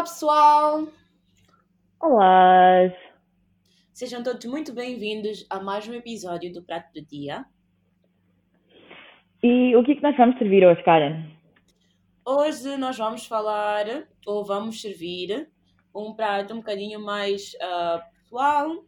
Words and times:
Olá, 0.00 0.08
pessoal! 0.08 0.88
Olá! 2.00 2.90
Sejam 3.92 4.22
todos 4.22 4.46
muito 4.46 4.72
bem-vindos 4.72 5.44
a 5.50 5.60
mais 5.60 5.86
um 5.86 5.92
episódio 5.92 6.50
do 6.50 6.62
Prato 6.62 6.90
do 6.94 7.04
Dia. 7.04 7.44
E 9.42 9.76
o 9.76 9.84
que 9.84 9.92
é 9.92 9.94
que 9.96 10.02
nós 10.02 10.16
vamos 10.16 10.38
servir 10.38 10.66
hoje, 10.66 10.82
Karen? 10.84 11.30
Hoje 12.24 12.78
nós 12.78 12.96
vamos 12.96 13.26
falar, 13.26 13.84
ou 14.24 14.42
vamos 14.42 14.80
servir, 14.80 15.50
um 15.94 16.14
prato 16.14 16.54
um 16.54 16.60
bocadinho 16.60 16.98
mais 16.98 17.52
uh, 17.56 18.00
pessoal. 18.14 18.82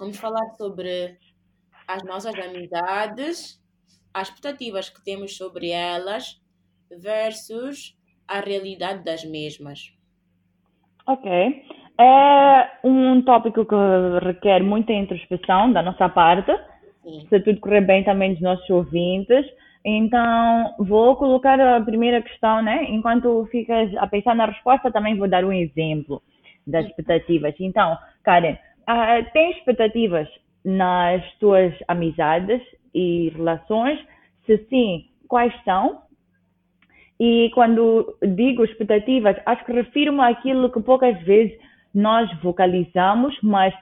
Vamos 0.00 0.16
falar 0.16 0.50
sobre 0.56 1.16
as 1.86 2.02
nossas 2.02 2.34
amizades, 2.34 3.62
as 4.12 4.26
expectativas 4.26 4.90
que 4.90 5.00
temos 5.04 5.36
sobre 5.36 5.68
elas 5.68 6.42
versus 6.90 7.96
a 8.26 8.40
realidade 8.40 9.04
das 9.04 9.24
mesmas. 9.24 9.94
Ok. 11.06 11.64
É 11.98 12.68
um 12.82 13.22
tópico 13.22 13.64
que 13.64 14.26
requer 14.26 14.62
muita 14.62 14.92
introspeção 14.92 15.72
da 15.72 15.82
nossa 15.82 16.08
parte, 16.08 16.50
Sim. 17.02 17.26
se 17.28 17.40
tudo 17.40 17.60
correr 17.60 17.82
bem 17.82 18.02
também 18.02 18.32
dos 18.32 18.42
nossos 18.42 18.68
ouvintes. 18.68 19.46
Então, 19.84 20.74
vou 20.78 21.14
colocar 21.16 21.60
a 21.60 21.80
primeira 21.80 22.22
questão, 22.22 22.62
né? 22.62 22.86
Enquanto 22.88 23.46
ficas 23.50 23.94
a 23.96 24.06
pensar 24.06 24.34
na 24.34 24.46
resposta, 24.46 24.90
também 24.90 25.16
vou 25.16 25.28
dar 25.28 25.44
um 25.44 25.52
exemplo 25.52 26.22
das 26.66 26.86
expectativas. 26.86 27.54
Então, 27.60 27.96
Karen, 28.22 28.56
uh, 28.88 29.32
tem 29.32 29.50
expectativas 29.52 30.26
nas 30.64 31.22
tuas 31.38 31.74
amizades 31.86 32.62
e 32.94 33.30
relações? 33.36 34.00
Se 34.46 34.56
sim, 34.70 35.04
quais 35.28 35.52
são? 35.64 36.03
E 37.18 37.50
quando 37.54 38.16
digo 38.22 38.64
expectativas, 38.64 39.36
acho 39.46 39.64
que 39.64 39.72
refiro-me 39.72 40.20
àquilo 40.20 40.70
que 40.70 40.80
poucas 40.80 41.20
vezes 41.22 41.56
nós 41.94 42.28
vocalizamos, 42.42 43.36
mas 43.42 43.72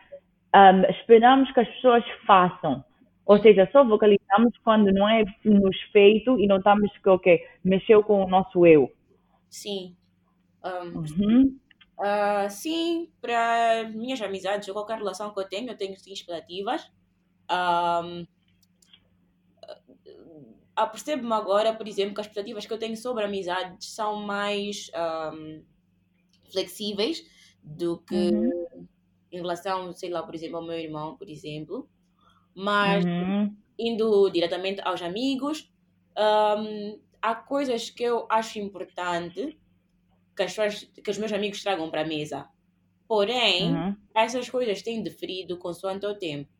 um, 0.54 0.90
esperamos 0.90 1.50
que 1.52 1.60
as 1.60 1.68
pessoas 1.68 2.04
façam. 2.26 2.84
Ou 3.24 3.40
seja, 3.40 3.68
só 3.72 3.84
vocalizamos 3.84 4.56
quando 4.62 4.92
não 4.92 5.08
é 5.08 5.24
nos 5.44 5.80
feito 5.92 6.38
e 6.38 6.46
notamos 6.46 6.90
que, 6.98 7.08
ok, 7.08 7.40
mexeu 7.64 8.02
com 8.02 8.22
o 8.24 8.28
nosso 8.28 8.66
eu. 8.66 8.92
Sim. 9.48 9.96
Um, 10.64 10.98
uhum. 10.98 11.58
uh, 11.98 12.50
sim, 12.50 13.08
para 13.20 13.88
minhas 13.94 14.20
amizades 14.20 14.68
ou 14.68 14.74
qualquer 14.74 14.98
relação 14.98 15.32
que 15.32 15.40
eu 15.40 15.48
tenho, 15.48 15.70
eu 15.70 15.76
tenho 15.76 15.96
sim 15.96 16.12
expectativas. 16.12 16.90
Um, 17.50 18.26
apercebo-me 20.82 21.32
agora, 21.32 21.74
por 21.74 21.86
exemplo, 21.88 22.14
que 22.14 22.20
as 22.20 22.26
expectativas 22.26 22.66
que 22.66 22.72
eu 22.72 22.78
tenho 22.78 22.96
sobre 22.96 23.24
amizades 23.24 23.94
são 23.94 24.16
mais 24.16 24.90
um, 25.34 25.62
flexíveis 26.50 27.24
do 27.62 27.98
que 27.98 28.14
uhum. 28.14 28.86
em 29.30 29.36
relação, 29.38 29.92
sei 29.92 30.10
lá, 30.10 30.22
por 30.22 30.34
exemplo, 30.34 30.56
ao 30.56 30.66
meu 30.66 30.78
irmão, 30.78 31.16
por 31.16 31.28
exemplo. 31.28 31.88
Mas 32.54 33.04
uhum. 33.04 33.56
indo 33.78 34.28
diretamente 34.30 34.80
aos 34.84 35.00
amigos, 35.00 35.72
um, 36.18 37.00
há 37.20 37.34
coisas 37.34 37.88
que 37.88 38.02
eu 38.02 38.26
acho 38.28 38.58
importante 38.58 39.58
que, 40.36 40.42
as 40.42 40.84
que 40.84 41.10
os 41.10 41.18
meus 41.18 41.32
amigos 41.32 41.62
tragam 41.62 41.90
para 41.90 42.02
a 42.02 42.06
mesa. 42.06 42.48
Porém, 43.06 43.74
uhum. 43.74 43.96
essas 44.14 44.48
coisas 44.48 44.82
têm 44.82 45.02
diferido 45.02 45.58
consoante 45.58 46.06
o 46.06 46.14
tempo. 46.14 46.50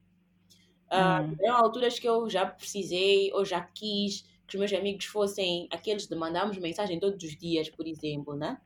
Uh. 0.92 1.36
Eram 1.40 1.56
alturas 1.56 1.98
que 1.98 2.06
eu 2.08 2.28
já 2.28 2.44
precisei 2.44 3.32
ou 3.32 3.44
já 3.44 3.60
quis 3.60 4.30
que 4.46 4.56
os 4.56 4.60
meus 4.60 4.72
amigos 4.74 5.06
fossem 5.06 5.66
aqueles 5.70 6.06
de 6.06 6.14
mandarmos 6.14 6.58
mensagem 6.58 7.00
todos 7.00 7.22
os 7.24 7.36
dias, 7.36 7.70
por 7.70 7.86
exemplo, 7.86 8.36
né? 8.36 8.58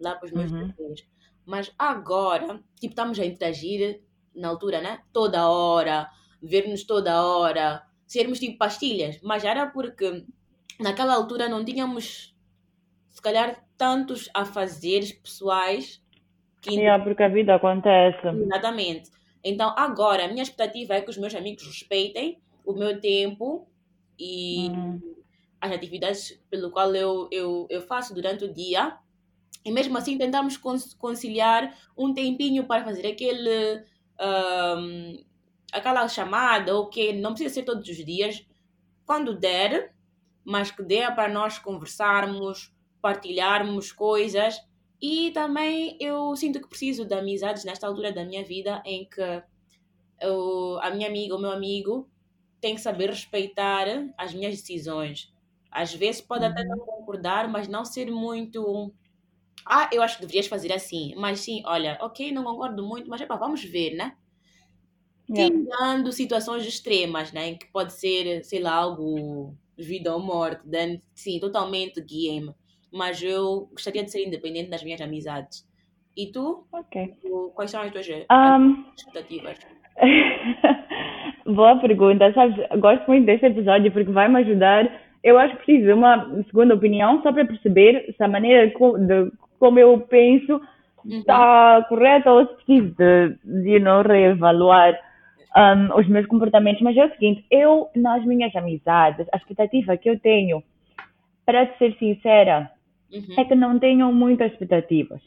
Lá 0.00 0.14
para 0.14 0.26
os 0.26 0.32
meus 0.32 0.50
uhum. 0.50 0.72
Mas 1.44 1.72
agora, 1.78 2.60
tipo, 2.80 2.92
estamos 2.92 3.20
a 3.20 3.26
interagir 3.26 4.00
na 4.34 4.48
altura, 4.48 4.80
né? 4.80 5.00
Toda 5.12 5.48
hora, 5.48 6.08
ver-nos 6.42 6.84
toda 6.84 7.22
hora, 7.22 7.82
sermos 8.06 8.40
tipo 8.40 8.56
pastilhas. 8.56 9.20
Mas 9.22 9.44
era 9.44 9.66
porque 9.66 10.24
naquela 10.80 11.14
altura 11.14 11.48
não 11.48 11.64
tínhamos, 11.64 12.34
se 13.10 13.20
calhar, 13.20 13.62
tantos 13.76 14.30
afazeres 14.32 15.12
pessoais 15.12 16.02
que. 16.62 16.80
É, 16.80 16.98
porque 16.98 17.22
a 17.22 17.28
vida 17.28 17.54
acontece. 17.54 18.26
Exatamente. 18.26 19.10
Então, 19.48 19.72
agora, 19.76 20.24
a 20.24 20.28
minha 20.28 20.42
expectativa 20.42 20.94
é 20.94 21.00
que 21.00 21.08
os 21.08 21.16
meus 21.16 21.32
amigos 21.32 21.64
respeitem 21.64 22.42
o 22.64 22.72
meu 22.72 23.00
tempo 23.00 23.68
e 24.18 24.68
uhum. 24.70 25.00
as 25.60 25.70
atividades 25.70 26.42
pelo 26.50 26.72
qual 26.72 26.92
eu, 26.96 27.28
eu, 27.30 27.64
eu 27.70 27.80
faço 27.80 28.12
durante 28.12 28.44
o 28.44 28.52
dia. 28.52 28.98
E 29.64 29.70
mesmo 29.70 29.96
assim, 29.96 30.18
tentamos 30.18 30.56
conciliar 30.98 31.78
um 31.96 32.12
tempinho 32.12 32.66
para 32.66 32.82
fazer 32.82 33.06
aquele, 33.06 33.84
um, 34.20 35.24
aquela 35.70 36.08
chamada, 36.08 36.74
ou 36.74 36.88
que 36.88 37.12
não 37.12 37.30
precisa 37.32 37.54
ser 37.54 37.62
todos 37.62 37.88
os 37.88 38.04
dias, 38.04 38.44
quando 39.04 39.38
der, 39.38 39.94
mas 40.44 40.72
que 40.72 40.82
dê 40.82 41.08
para 41.12 41.28
nós 41.28 41.56
conversarmos, 41.56 42.74
partilharmos 43.00 43.92
coisas 43.92 44.60
e 45.08 45.30
também 45.30 45.96
eu 46.00 46.34
sinto 46.34 46.60
que 46.60 46.68
preciso 46.68 47.04
de 47.04 47.14
amizades 47.14 47.64
nesta 47.64 47.86
altura 47.86 48.10
da 48.10 48.24
minha 48.24 48.44
vida 48.44 48.82
em 48.84 49.04
que 49.08 49.22
eu, 50.20 50.80
a 50.82 50.90
minha 50.90 51.06
amiga, 51.06 51.36
o 51.36 51.38
meu 51.38 51.52
amigo, 51.52 52.10
tem 52.60 52.74
que 52.74 52.80
saber 52.80 53.10
respeitar 53.10 53.86
as 54.18 54.34
minhas 54.34 54.56
decisões. 54.56 55.32
Às 55.70 55.94
vezes 55.94 56.20
pode 56.20 56.44
uhum. 56.44 56.50
até 56.50 56.64
não 56.64 56.78
concordar, 56.80 57.46
mas 57.48 57.68
não 57.68 57.84
ser 57.84 58.10
muito. 58.10 58.92
Ah, 59.64 59.88
eu 59.92 60.02
acho 60.02 60.16
que 60.16 60.22
deverias 60.22 60.48
fazer 60.48 60.72
assim. 60.72 61.14
Mas 61.16 61.38
sim, 61.38 61.62
olha, 61.66 61.96
ok, 62.00 62.32
não 62.32 62.42
concordo 62.42 62.84
muito, 62.84 63.08
mas 63.08 63.20
epa, 63.20 63.36
vamos 63.36 63.62
ver, 63.62 63.94
né? 63.94 64.16
Tirando 65.32 66.10
situações 66.10 66.66
extremas, 66.66 67.30
né? 67.30 67.50
Em 67.50 67.56
que 67.56 67.66
pode 67.66 67.92
ser, 67.92 68.44
sei 68.44 68.58
lá, 68.58 68.74
algo 68.74 69.56
vida 69.78 70.12
ou 70.12 70.20
morte, 70.20 70.68
then, 70.68 71.00
sim, 71.14 71.38
totalmente 71.38 72.00
game 72.00 72.52
mas 72.96 73.22
eu 73.22 73.68
gostaria 73.70 74.02
de 74.02 74.10
ser 74.10 74.26
independente 74.26 74.70
das 74.70 74.82
minhas 74.82 75.00
amizades. 75.00 75.66
E 76.16 76.32
tu? 76.32 76.66
Ok. 76.72 77.14
Quais 77.54 77.70
são 77.70 77.82
as 77.82 77.92
tuas 77.92 78.08
um... 78.08 78.84
expectativas? 78.96 79.58
Boa 81.46 81.76
pergunta. 81.78 82.32
Sabes, 82.32 82.56
gosto 82.78 83.06
muito 83.06 83.26
deste 83.26 83.46
episódio 83.46 83.92
porque 83.92 84.10
vai 84.10 84.28
me 84.28 84.40
ajudar. 84.40 84.90
Eu 85.22 85.38
acho 85.38 85.56
que 85.56 85.64
preciso 85.64 85.86
de 85.86 85.92
uma 85.92 86.42
segunda 86.44 86.74
opinião 86.74 87.22
só 87.22 87.32
para 87.32 87.44
perceber 87.44 88.14
se 88.16 88.22
a 88.22 88.28
maneira 88.28 88.68
de 88.68 89.32
como 89.58 89.78
eu 89.78 90.00
penso 90.00 90.60
está 91.04 91.78
uhum. 91.78 91.84
correta 91.84 92.32
ou 92.32 92.46
se 92.46 92.54
preciso 92.54 92.94
de, 92.96 93.38
de 93.44 93.70
you 93.70 93.80
know, 93.80 94.02
reevaluar 94.02 94.98
um, 95.56 95.98
os 95.98 96.08
meus 96.08 96.26
comportamentos. 96.26 96.82
Mas 96.82 96.96
é 96.96 97.04
o 97.04 97.12
seguinte, 97.12 97.44
eu, 97.50 97.88
nas 97.94 98.24
minhas 98.24 98.54
amizades, 98.56 99.26
a 99.32 99.36
expectativa 99.36 99.96
que 99.96 100.08
eu 100.08 100.18
tenho, 100.18 100.62
para 101.44 101.66
ser 101.78 101.96
sincera, 101.98 102.70
uhum. 103.12 103.34
é 103.38 103.44
que 103.44 103.54
não 103.54 103.78
tenham 103.78 104.12
muitas 104.12 104.52
expectativas. 104.52 105.20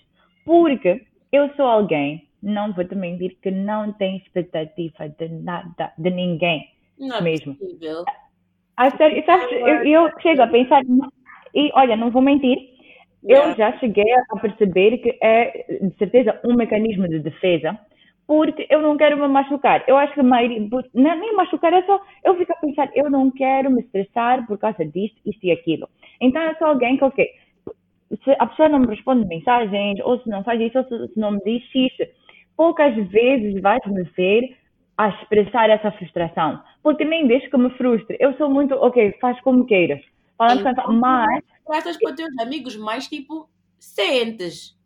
Porque 0.46 1.02
eu 1.32 1.50
sou 1.56 1.66
alguém, 1.66 2.28
não 2.42 2.74
vou 2.74 2.86
te 2.86 2.96
mentir, 2.96 3.38
que 3.42 3.52
não 3.52 3.92
tem 3.94 4.18
expectativa 4.18 5.10
de 5.10 5.30
nada, 5.30 5.94
de 5.98 6.10
ninguém 6.10 6.68
não 7.00 7.18
é 7.18 7.22
mesmo. 7.22 7.56
Possível. 7.56 8.04
A 8.76 8.92
sério, 8.92 9.24
sabes, 9.26 9.52
eu, 9.52 9.84
eu 9.86 10.10
chego 10.22 10.42
a 10.42 10.48
pensar, 10.48 10.82
e 11.54 11.72
olha, 11.74 11.96
não 11.96 12.12
vou 12.12 12.22
mentir, 12.22 12.58
eu 13.24 13.56
já 13.56 13.78
cheguei 13.80 14.06
a 14.32 14.40
perceber 14.40 14.98
que 15.00 15.18
é, 15.22 15.66
de 15.82 15.98
certeza, 15.98 16.40
um 16.46 16.56
mecanismo 16.56 17.08
de 17.08 17.20
defesa, 17.20 17.78
porque 18.26 18.68
eu 18.70 18.82
não 18.82 18.96
quero 18.96 19.18
me 19.18 19.28
machucar. 19.28 19.84
Eu 19.88 19.98
acho 19.98 20.14
que 20.14 20.22
maioria, 20.22 20.60
não, 20.94 21.20
nem 21.20 21.36
machucar, 21.36 21.74
é 21.74 21.82
só, 21.84 22.00
eu 22.24 22.38
fico 22.38 22.54
a 22.54 22.56
pensar, 22.56 22.90
eu 22.96 23.10
não 23.10 23.32
quero 23.32 23.72
me 23.72 23.82
estressar 23.82 24.46
por 24.46 24.58
causa 24.58 24.86
disto, 24.86 25.20
isto 25.26 25.46
e 25.46 25.52
aquilo. 25.52 25.90
Então 26.22 26.42
eu 26.42 26.56
sou 26.56 26.68
alguém 26.68 26.96
que, 26.98 27.04
ok, 27.04 27.28
se 28.24 28.36
a 28.40 28.48
pessoa 28.48 28.70
não 28.70 28.80
me 28.80 28.88
responde 28.88 29.28
mensagens, 29.28 30.00
ou 30.04 30.20
se 30.20 30.30
não 30.30 30.44
faz 30.44 30.60
isso, 30.60 30.78
ou 30.78 30.84
se, 30.86 31.14
se 31.14 31.20
não 31.20 31.32
me 31.32 31.42
diz 31.46 31.64
X, 31.72 32.10
poucas 32.58 32.96
vezes 33.10 33.62
vais 33.62 33.86
me 33.86 34.04
ver 34.16 34.58
a 34.98 35.10
expressar 35.10 35.70
essa 35.70 35.92
frustração. 35.92 36.62
Porque 36.84 37.06
nem 37.06 37.28
deixo 37.28 37.50
que 37.50 37.58
me 37.58 37.70
frustre. 37.72 38.18
Eu 38.20 38.34
sou 38.38 38.50
muito, 38.50 38.74
ok, 38.76 39.16
faz 39.22 39.40
como 39.42 39.66
queiras. 39.66 40.02
Falando 40.38 40.68
então, 40.68 40.94
mas. 40.94 41.44
Tratas 41.66 41.98
para 41.98 42.16
teus 42.16 42.38
amigos 42.40 42.76
mais 42.76 43.08
tipo, 43.08 43.48
sentes. 43.80 44.78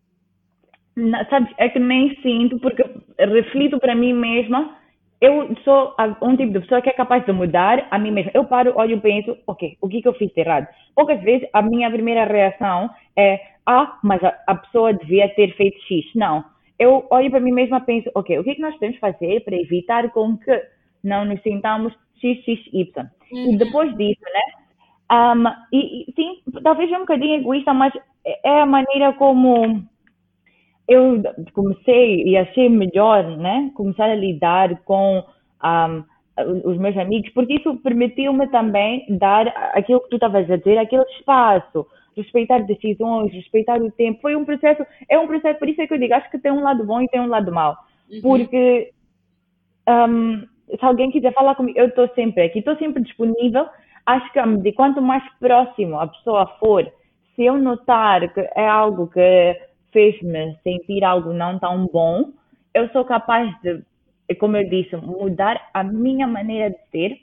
Não, 0.96 1.26
sabes, 1.26 1.52
é 1.58 1.70
que 1.70 1.80
nem 1.80 2.16
sinto, 2.22 2.60
porque 2.60 2.84
reflito 3.18 3.80
para 3.80 3.96
mim 3.96 4.14
mesma 4.14 4.78
eu 5.24 5.56
sou 5.64 5.96
um 6.22 6.36
tipo 6.36 6.52
de 6.52 6.60
pessoa 6.60 6.82
que 6.82 6.90
é 6.90 6.94
capaz 6.94 7.26
de 7.26 7.32
mudar 7.32 7.88
a 7.90 7.98
mim 7.98 8.12
mesma. 8.12 8.30
Eu 8.34 8.44
paro, 8.44 8.74
olho 8.76 8.98
e 8.98 9.00
penso, 9.00 9.38
ok, 9.48 9.78
o 9.80 9.88
que, 9.88 10.02
que 10.02 10.08
eu 10.10 10.14
fiz 10.16 10.30
de 10.34 10.42
errado? 10.42 10.68
Poucas 10.94 11.22
vezes 11.22 11.48
a 11.54 11.62
minha 11.62 11.90
primeira 11.90 12.26
reação 12.26 12.90
é, 13.16 13.40
ah, 13.66 13.98
mas 14.04 14.22
a, 14.22 14.38
a 14.46 14.56
pessoa 14.56 14.94
devia 14.94 15.30
ter 15.30 15.56
feito 15.56 15.80
X. 15.88 16.14
Não. 16.14 16.44
Eu 16.78 17.08
olho 17.10 17.32
para 17.32 17.40
mim 17.40 17.54
mesma 17.54 17.78
e 17.78 17.82
penso, 17.86 18.12
ok, 18.14 18.38
o 18.38 18.44
que, 18.44 18.56
que 18.56 18.62
nós 18.62 18.74
podemos 18.74 18.98
fazer 19.00 19.46
para 19.46 19.56
evitar 19.56 20.12
com 20.12 20.38
que 20.38 20.62
não 21.02 21.24
nos 21.24 21.42
sintamos 21.42 21.94
XXY? 22.18 22.92
Uhum. 23.32 23.54
E 23.54 23.58
depois 23.58 23.96
disso, 23.96 24.26
né? 24.26 24.42
Um, 25.10 25.48
e, 25.72 26.10
e, 26.10 26.14
sim, 26.18 26.42
talvez 26.62 26.92
é 26.92 26.98
um 26.98 27.02
bocadinho 27.02 27.40
egoísta, 27.40 27.74
mas 27.74 27.94
é 28.26 28.60
a 28.60 28.66
maneira 28.66 29.14
como 29.14 29.86
eu 30.88 31.22
comecei 31.54 32.24
e 32.24 32.38
achei 32.38 32.70
melhor, 32.70 33.38
né? 33.38 33.72
Começar 33.76 34.06
a 34.06 34.16
lidar 34.16 34.78
com 34.84 35.24
um, 35.64 36.04
os 36.66 36.78
meus 36.78 36.98
amigos, 36.98 37.30
porque 37.34 37.56
isso 37.56 37.76
permitiu-me 37.78 38.48
também 38.48 39.06
dar 39.18 39.48
aquilo 39.74 40.02
que 40.02 40.10
tu 40.10 40.16
estavas 40.16 40.50
a 40.50 40.58
dizer, 40.58 40.78
aquele 40.78 41.04
espaço, 41.18 41.86
respeitar 42.16 42.60
decisões, 42.60 43.32
respeitar 43.32 43.82
o 43.82 43.92
tempo. 43.92 44.22
Foi 44.22 44.36
um 44.36 44.46
processo, 44.46 44.86
é 45.10 45.18
um 45.18 45.28
processo, 45.28 45.60
por 45.60 45.70
isso 45.70 45.82
é 45.82 45.88
que 45.88 45.94
eu 45.94 46.00
digo, 46.00 46.14
acho 46.14 46.30
que 46.32 46.40
tem 46.40 46.52
um 46.52 46.64
lado 46.64 46.84
bom 46.86 47.02
e 47.02 47.08
tem 47.08 47.22
um 47.22 47.28
lado 47.28 47.52
mau. 47.52 47.76
Uhum. 48.12 48.22
Porque 48.22 48.92
um, 49.88 50.42
se 50.70 50.86
alguém 50.86 51.12
quiser 51.12 51.34
falar 51.34 51.56
comigo, 51.56 51.78
eu 51.80 51.88
estou 51.88 52.08
sempre 52.10 52.44
aqui, 52.44 52.60
estou 52.60 52.76
sempre 52.78 53.04
disponível. 53.04 53.68
Acho 54.06 54.32
que 54.34 54.58
de 54.58 54.72
quanto 54.74 55.02
mais 55.02 55.24
próximo 55.40 56.00
a 56.00 56.08
pessoa 56.08 56.46
for, 56.60 56.92
se 57.36 57.46
eu 57.46 57.58
notar 57.58 58.34
que 58.34 58.42
é 58.56 58.68
algo 58.68 59.08
que 59.08 59.56
fez-me 59.94 60.58
sentir 60.64 61.04
algo 61.04 61.32
não 61.32 61.58
tão 61.58 61.88
bom, 61.88 62.34
eu 62.74 62.90
sou 62.90 63.06
capaz 63.06 63.50
de 63.62 63.82
como 64.40 64.58
eu 64.58 64.68
disse, 64.70 64.96
mudar 64.96 65.70
a 65.74 65.84
minha 65.84 66.28
maneira 66.28 66.70
de 66.70 66.78
ser, 66.92 67.22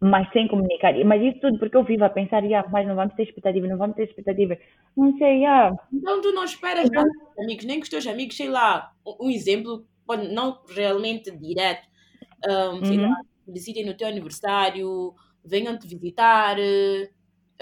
mas 0.00 0.30
sem 0.32 0.46
comunicar. 0.46 0.92
Mas 1.04 1.22
isso 1.22 1.40
tudo 1.40 1.58
porque 1.58 1.76
eu 1.76 1.84
vivo 1.84 2.04
a 2.04 2.10
pensar, 2.10 2.42
ah, 2.44 2.66
mas 2.70 2.86
não 2.86 2.94
vamos 2.94 3.14
ter 3.14 3.24
expectativa, 3.24 3.66
não 3.66 3.78
vamos 3.78 3.96
ter 3.96 4.04
expectativa. 4.04 4.56
Não 4.96 5.16
sei, 5.16 5.44
ah. 5.44 5.74
Então 5.92 6.20
tu 6.20 6.32
não 6.32 6.44
esperas 6.44 6.86
então, 6.86 7.04
amigos, 7.38 7.64
nem 7.64 7.78
que 7.78 7.84
os 7.84 7.88
teus 7.88 8.06
amigos, 8.06 8.36
sei 8.36 8.48
lá, 8.48 8.92
um 9.20 9.30
exemplo, 9.30 9.84
não 10.30 10.58
realmente 10.68 11.30
direto, 11.30 11.86
um, 12.46 12.84
sei 12.84 12.98
uhum. 12.98 13.10
lá, 13.10 13.16
decidem 13.48 13.84
no 13.84 13.96
teu 13.96 14.06
aniversário, 14.06 15.14
venham 15.44 15.78
te 15.78 15.86
visitar, 15.86 16.56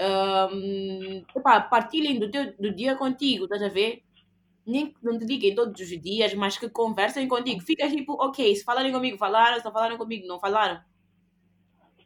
um, 0.01 1.23
epá, 1.35 1.61
partilhem 1.61 2.19
do, 2.19 2.29
teu, 2.29 2.53
do 2.57 2.73
dia 2.73 2.95
contigo, 2.95 3.45
estás 3.45 3.61
a 3.63 3.69
ver? 3.69 4.05
nem 4.65 4.87
que 4.87 4.95
não 5.03 5.17
te 5.17 5.25
liguem 5.25 5.53
todos 5.53 5.79
os 5.79 6.01
dias, 6.01 6.33
mas 6.33 6.57
que 6.57 6.69
conversem 6.69 7.27
contigo. 7.27 7.61
Ficas 7.61 7.93
tipo, 7.93 8.13
ok, 8.13 8.55
se 8.55 8.63
falarem 8.63 8.91
comigo, 8.91 9.17
falaram, 9.17 9.59
se 9.59 9.65
não 9.65 9.71
falaram 9.71 9.97
comigo, 9.97 10.27
não 10.27 10.39
falaram. 10.39 10.79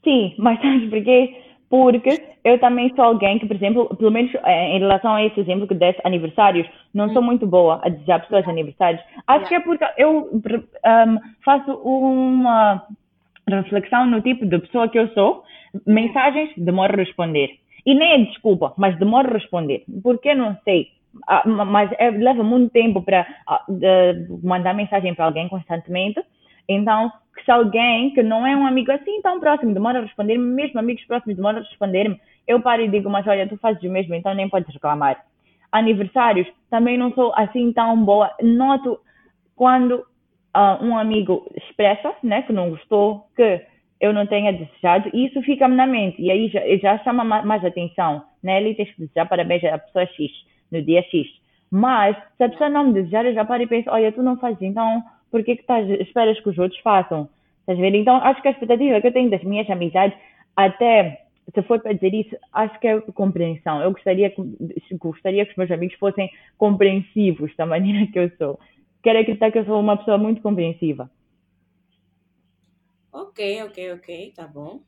Sim, 0.04 0.36
mas 0.38 0.60
sabes 0.62 0.90
porquê? 0.90 1.44
Porque 1.70 2.22
eu 2.44 2.60
também 2.60 2.92
sou 2.96 3.06
alguém 3.06 3.38
que, 3.38 3.46
por 3.46 3.56
exemplo, 3.56 3.96
pelo 3.96 4.12
menos 4.12 4.34
eh, 4.44 4.76
em 4.76 4.80
relação 4.80 5.14
a 5.14 5.24
esse 5.24 5.40
exemplo 5.40 5.68
que 5.68 5.76
desse 5.76 6.02
aniversários, 6.04 6.68
não 6.94 7.06
hum. 7.06 7.14
sou 7.14 7.22
muito 7.22 7.46
boa 7.46 7.80
a 7.84 7.90
desejar 7.90 8.22
pessoas 8.22 8.48
aniversários. 8.48 9.02
Acho 9.28 9.46
yeah. 9.46 9.50
que 9.50 9.56
é 9.56 9.60
porque 9.60 9.86
eu 9.98 10.32
um, 10.34 11.20
faço 11.46 11.72
uma 11.74 12.88
reflexão 13.48 14.08
no 14.08 14.20
tipo 14.22 14.48
de 14.48 14.60
pessoa 14.60 14.90
que 14.90 14.98
eu 14.98 15.08
sou. 15.14 15.44
Mensagens 15.86 16.52
demoro 16.58 16.94
a 16.94 17.04
responder. 17.04 17.52
E 17.86 17.94
nem 17.94 18.14
é 18.14 18.26
desculpa, 18.26 18.74
mas 18.78 18.98
demoro 18.98 19.30
a 19.30 19.34
responder. 19.34 19.84
Porque 20.04 20.34
não 20.36 20.58
sei 20.64 20.88
ah, 21.28 21.44
mas 21.48 21.92
é, 21.98 22.12
leva 22.12 22.44
muito 22.44 22.72
tempo 22.72 23.02
para 23.02 23.26
ah, 23.48 23.66
mandar 24.44 24.74
mensagem 24.74 25.14
para 25.14 25.26
alguém 25.26 25.48
constantemente. 25.50 26.22
Então, 26.68 27.12
se 27.44 27.52
alguém 27.52 28.14
que 28.14 28.22
não 28.22 28.46
é 28.46 28.56
um 28.56 28.66
amigo 28.66 28.92
assim 28.92 29.22
tão 29.22 29.40
próximo 29.40 29.74
demora 29.74 30.00
a 30.00 30.02
responder-me, 30.04 30.44
mesmo 30.44 30.80
amigos 30.80 31.04
próximos 31.06 31.36
demoram 31.36 31.60
a 31.60 31.62
responder-me, 31.62 32.20
eu 32.48 32.62
paro 32.62 32.82
e 32.82 32.88
digo, 32.88 33.10
mas 33.10 33.26
olha, 33.28 33.48
tu 33.48 33.58
fazes 33.58 33.82
o 33.84 33.90
mesmo, 33.90 34.14
então 34.14 34.34
nem 34.34 34.50
podes 34.50 34.74
reclamar. 34.74 35.24
Aniversários, 35.72 36.48
também 36.70 36.98
não 36.98 37.12
sou 37.14 37.32
assim 37.36 37.72
tão 37.74 38.04
boa. 38.04 38.32
Noto 38.42 39.00
quando 39.56 40.06
uh, 40.56 40.84
um 40.84 40.98
amigo 40.98 41.46
expressa 41.56 42.14
né, 42.24 42.42
que 42.44 42.54
não 42.54 42.72
gostou, 42.72 43.26
que 43.36 43.66
eu 44.00 44.14
não 44.14 44.26
tenha 44.26 44.54
desejado, 44.54 45.10
e 45.14 45.28
isso 45.28 45.42
fica-me 45.42 45.76
na 45.76 45.86
mente, 45.86 46.22
e 46.22 46.32
aí 46.32 46.48
já, 46.50 46.62
já 46.78 47.04
chama 47.04 47.24
mais 47.24 47.64
atenção. 47.66 48.24
Né? 48.42 48.58
Ali 48.58 48.76
tens 48.76 48.92
que 48.92 49.02
desejar 49.02 49.28
parabéns 49.28 49.64
à 49.66 49.78
pessoa 49.78 50.06
X 50.06 50.32
no 50.72 50.82
dia 50.82 51.02
X. 51.04 51.28
Mas, 51.70 52.16
se 52.38 52.44
a 52.44 52.50
pessoa 52.50 52.70
não 52.70 52.88
me 52.88 52.94
desejar, 52.94 53.26
eu 53.26 53.34
já 53.34 53.46
paro 53.46 53.64
e 53.64 53.68
penso, 53.68 53.90
olha, 53.90 54.12
tu 54.12 54.24
não 54.24 54.38
fazes, 54.38 54.62
então 54.62 55.04
por 55.30 55.44
que, 55.44 55.52
estás, 55.52 55.88
esperas 56.00 56.40
que 56.40 56.50
os 56.50 56.58
outros 56.58 56.80
façam? 56.82 57.30
Estás? 57.68 57.80
Então, 57.80 58.16
acho 58.18 58.42
que 58.42 58.48
a 58.48 58.52
expectativa 58.52 59.02
que 59.02 59.08
eu 59.08 59.14
tenho 59.14 59.30
das 59.30 59.44
minhas 59.44 59.70
amizades, 59.70 60.18
até 60.56 61.22
se 61.54 61.62
for 61.64 61.80
para 61.80 61.94
dizer 61.94 62.14
isso, 62.14 62.36
acho 62.54 62.80
que 62.80 62.88
é 62.88 63.00
compreensão. 63.14 63.82
Eu 63.82 63.92
gostaria, 63.92 64.34
gostaria 64.94 65.46
que 65.46 65.52
os 65.52 65.58
meus 65.58 65.72
amigos 65.72 65.98
fossem 65.98 66.30
compreensivos 66.58 67.56
da 67.56 67.66
maneira 67.66 68.08
que 68.12 68.20
eu 68.20 68.30
sou. 68.38 68.60
Quero 69.04 69.20
acreditar 69.20 69.52
que 69.52 69.60
eu 69.60 69.66
sou 69.66 69.80
uma 69.80 69.98
pessoa 69.98 70.18
muito 70.18 70.42
compreensiva. 70.42 71.10
Ok, 73.12 73.64
ok, 73.64 73.94
ok, 73.94 74.34
tá 74.36 74.48
bom. 74.48 74.80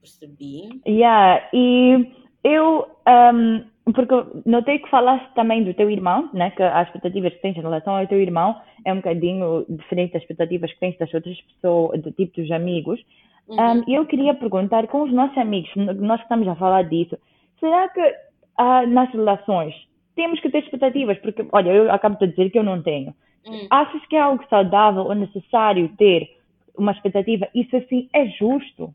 Percebi. 0.00 0.80
Yeah, 0.86 1.48
e 1.52 2.10
eu 2.42 2.86
um, 3.06 3.64
porque 3.92 4.14
notei 4.46 4.78
que 4.78 4.88
falaste 4.88 5.30
também 5.34 5.62
do 5.62 5.74
teu 5.74 5.90
irmão, 5.90 6.30
né? 6.32 6.50
Que 6.50 6.62
as 6.62 6.86
expectativas 6.86 7.34
que 7.34 7.42
tens 7.42 7.56
em 7.56 7.60
relação 7.60 7.96
ao 7.96 8.06
teu 8.06 8.18
irmão 8.18 8.56
é 8.84 8.92
um 8.92 8.96
bocadinho 8.96 9.66
diferente 9.68 10.14
das 10.14 10.22
expectativas 10.22 10.72
que 10.72 10.80
tens 10.80 10.96
das 10.98 11.12
outras 11.12 11.38
pessoas, 11.42 12.00
do 12.00 12.10
tipo 12.12 12.40
dos 12.40 12.50
amigos. 12.50 13.04
Uhum. 13.46 13.56
Um, 13.58 13.84
eu 13.86 14.06
queria 14.06 14.32
perguntar 14.34 14.86
com 14.86 15.02
os 15.02 15.12
nossos 15.12 15.36
amigos, 15.36 15.70
nós 15.76 16.18
que 16.18 16.24
estamos 16.24 16.48
a 16.48 16.54
falar 16.54 16.82
disso, 16.84 17.18
será 17.60 17.88
que 17.90 18.00
uh, 18.00 18.86
nas 18.88 19.10
relações 19.12 19.74
temos 20.16 20.40
que 20.40 20.48
ter 20.48 20.62
expectativas? 20.62 21.18
Porque, 21.18 21.46
olha, 21.52 21.70
eu 21.70 21.92
acabo 21.92 22.18
de 22.18 22.28
dizer 22.28 22.48
que 22.48 22.58
eu 22.58 22.62
não 22.64 22.82
tenho. 22.82 23.14
Uhum. 23.46 23.66
Achas 23.68 24.04
que 24.06 24.16
é 24.16 24.20
algo 24.20 24.42
saudável 24.48 25.02
ou 25.02 25.14
necessário 25.14 25.90
ter 25.98 26.30
uma 26.76 26.92
expectativa? 26.92 27.48
Isso 27.54 27.76
assim 27.76 28.08
é 28.12 28.26
justo? 28.30 28.94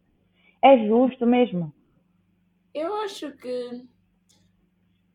É 0.62 0.88
justo 0.88 1.26
mesmo? 1.26 1.74
Eu 2.74 2.94
acho 3.02 3.32
que 3.34 3.84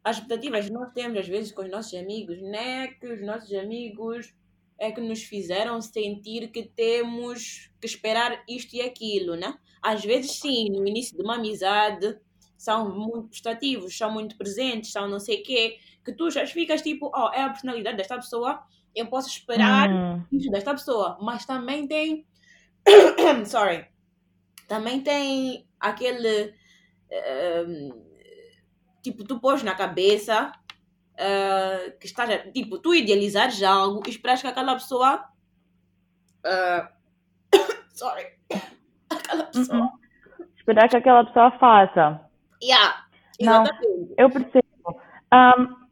as 0.02 0.16
expectativas 0.16 0.66
que 0.66 0.72
nós 0.72 0.92
temos 0.92 1.18
às 1.18 1.28
vezes 1.28 1.52
com 1.52 1.62
os 1.62 1.70
nossos 1.70 1.94
amigos, 1.94 2.40
não 2.40 2.54
é 2.54 2.88
que 2.88 3.06
os 3.06 3.20
nossos 3.24 3.52
amigos 3.54 4.34
é 4.78 4.90
que 4.90 5.00
nos 5.00 5.22
fizeram 5.22 5.80
sentir 5.80 6.50
que 6.50 6.64
temos 6.64 7.70
que 7.80 7.86
esperar 7.86 8.42
isto 8.48 8.74
e 8.74 8.82
aquilo, 8.82 9.36
né? 9.36 9.56
Às 9.82 10.04
vezes 10.04 10.38
sim, 10.40 10.70
no 10.70 10.86
início 10.86 11.16
de 11.16 11.22
uma 11.22 11.36
amizade 11.36 12.18
são 12.56 12.94
muito 12.94 13.28
prestativos, 13.28 13.96
são 13.96 14.10
muito 14.12 14.36
presentes, 14.36 14.90
são 14.90 15.08
não 15.08 15.20
sei 15.20 15.42
quê, 15.42 15.78
que 16.04 16.12
tu 16.12 16.30
já 16.30 16.46
ficas 16.46 16.82
tipo, 16.82 17.10
oh, 17.14 17.30
é 17.32 17.42
a 17.42 17.50
personalidade 17.50 17.96
desta 17.96 18.16
pessoa, 18.16 18.62
eu 18.94 19.06
posso 19.06 19.28
esperar 19.28 19.90
uhum. 19.90 20.24
isso 20.32 20.50
desta 20.50 20.72
pessoa, 20.72 21.18
mas 21.20 21.44
também 21.44 21.86
tem 21.86 22.24
sorry, 23.46 23.86
também 24.68 25.02
tem 25.02 25.66
aquele 25.80 26.54
uh, 27.10 28.04
tipo, 29.04 29.22
tu 29.24 29.38
pôs 29.38 29.62
na 29.62 29.74
cabeça 29.74 30.50
uh, 31.14 31.98
que 31.98 32.06
estás, 32.06 32.52
tipo, 32.52 32.78
tu 32.78 32.94
idealizares 32.94 33.62
algo 33.62 34.02
e 34.06 34.10
esperas 34.10 34.40
que 34.40 34.48
aquela 34.48 34.74
pessoa. 34.74 35.24
Uh, 36.44 36.88
sorry. 37.92 38.26
aquela 39.10 39.44
pessoa. 39.44 39.78
Uhum. 39.78 39.90
Esperar 40.56 40.88
que 40.88 40.96
aquela 40.96 41.24
pessoa 41.26 41.50
faça. 41.58 42.20
Yeah, 42.62 43.04
exatamente. 43.38 43.86
Não, 43.86 44.14
eu 44.16 44.30
percebo. 44.30 44.64
Um, 45.32 45.84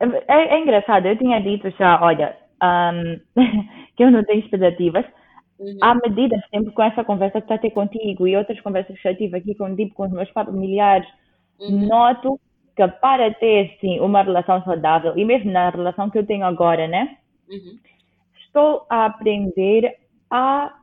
é, 0.00 0.56
é, 0.56 0.60
engraçado, 0.60 1.06
eu 1.06 1.18
tinha 1.18 1.40
dito 1.40 1.70
já, 1.78 2.00
olha, 2.00 2.38
um, 2.62 3.20
que 3.96 4.02
eu 4.02 4.10
não 4.10 4.24
tenho 4.24 4.40
expectativas. 4.40 5.04
Uhum. 5.58 5.78
À 5.80 5.94
medida, 5.94 6.42
sempre 6.50 6.72
com 6.72 6.82
essa 6.82 7.02
conversa 7.02 7.40
que 7.40 7.44
está 7.44 7.54
a 7.54 7.58
ter 7.58 7.70
contigo 7.70 8.26
e 8.26 8.36
outras 8.36 8.60
conversas 8.60 8.96
que 8.96 9.02
já 9.02 9.14
tive 9.14 9.38
aqui 9.38 9.54
com, 9.54 9.74
tipo, 9.74 9.94
com 9.94 10.04
os 10.04 10.12
meus 10.12 10.28
familiares, 10.30 11.08
uhum. 11.58 11.86
noto 11.88 12.40
que 12.76 12.86
para 12.86 13.32
ter, 13.32 13.74
sim, 13.80 13.98
uma 14.00 14.22
relação 14.22 14.62
saudável, 14.62 15.16
e 15.16 15.24
mesmo 15.24 15.50
na 15.50 15.70
relação 15.70 16.10
que 16.10 16.18
eu 16.18 16.26
tenho 16.26 16.44
agora, 16.44 16.86
né? 16.86 17.16
Uhum. 17.48 17.78
Estou 18.44 18.86
a 18.90 19.06
aprender 19.06 19.96
a 20.30 20.74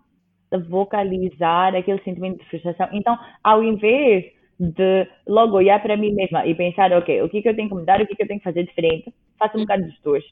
vocalizar 0.69 1.75
aquele 1.75 2.01
sentimento 2.03 2.39
de 2.39 2.49
frustração. 2.49 2.89
Então, 2.91 3.17
ao 3.43 3.63
invés 3.63 4.25
de 4.59 5.07
logo 5.27 5.57
olhar 5.57 5.81
para 5.81 5.97
mim 5.97 6.13
mesma 6.13 6.45
e 6.47 6.55
pensar, 6.55 6.91
ok, 6.93 7.21
o 7.21 7.29
que, 7.29 7.41
que 7.41 7.49
eu 7.49 7.55
tenho 7.55 7.69
que 7.69 7.75
mudar, 7.75 8.01
o 8.01 8.07
que, 8.07 8.15
que 8.15 8.23
eu 8.23 8.27
tenho 8.27 8.39
que 8.39 8.43
fazer 8.43 8.63
diferente, 8.63 9.13
faço 9.37 9.55
um 9.55 9.59
uhum. 9.59 9.65
bocado 9.65 9.83
dos 9.83 9.99
dois. 10.01 10.23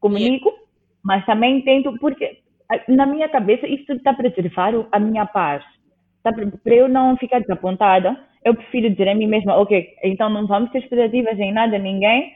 Comunico, 0.00 0.52
mas 1.02 1.24
também 1.24 1.62
tento, 1.62 1.96
porque 1.98 2.38
na 2.88 3.06
minha 3.06 3.28
cabeça 3.28 3.66
isso 3.66 3.92
está 3.92 4.10
a 4.10 4.14
preservar 4.14 4.72
a 4.92 4.98
minha 4.98 5.26
paz. 5.26 5.64
Tá, 6.22 6.32
para 6.32 6.74
eu 6.74 6.88
não 6.88 7.16
ficar 7.16 7.40
desapontada, 7.40 8.16
eu 8.44 8.54
prefiro 8.54 8.90
dizer 8.90 9.08
a 9.08 9.14
mim 9.14 9.26
mesma, 9.26 9.56
ok, 9.56 9.94
então 10.04 10.28
não 10.28 10.46
vamos 10.46 10.70
ter 10.70 10.78
expectativas 10.80 11.38
em 11.38 11.52
nada, 11.52 11.78
ninguém. 11.78 12.34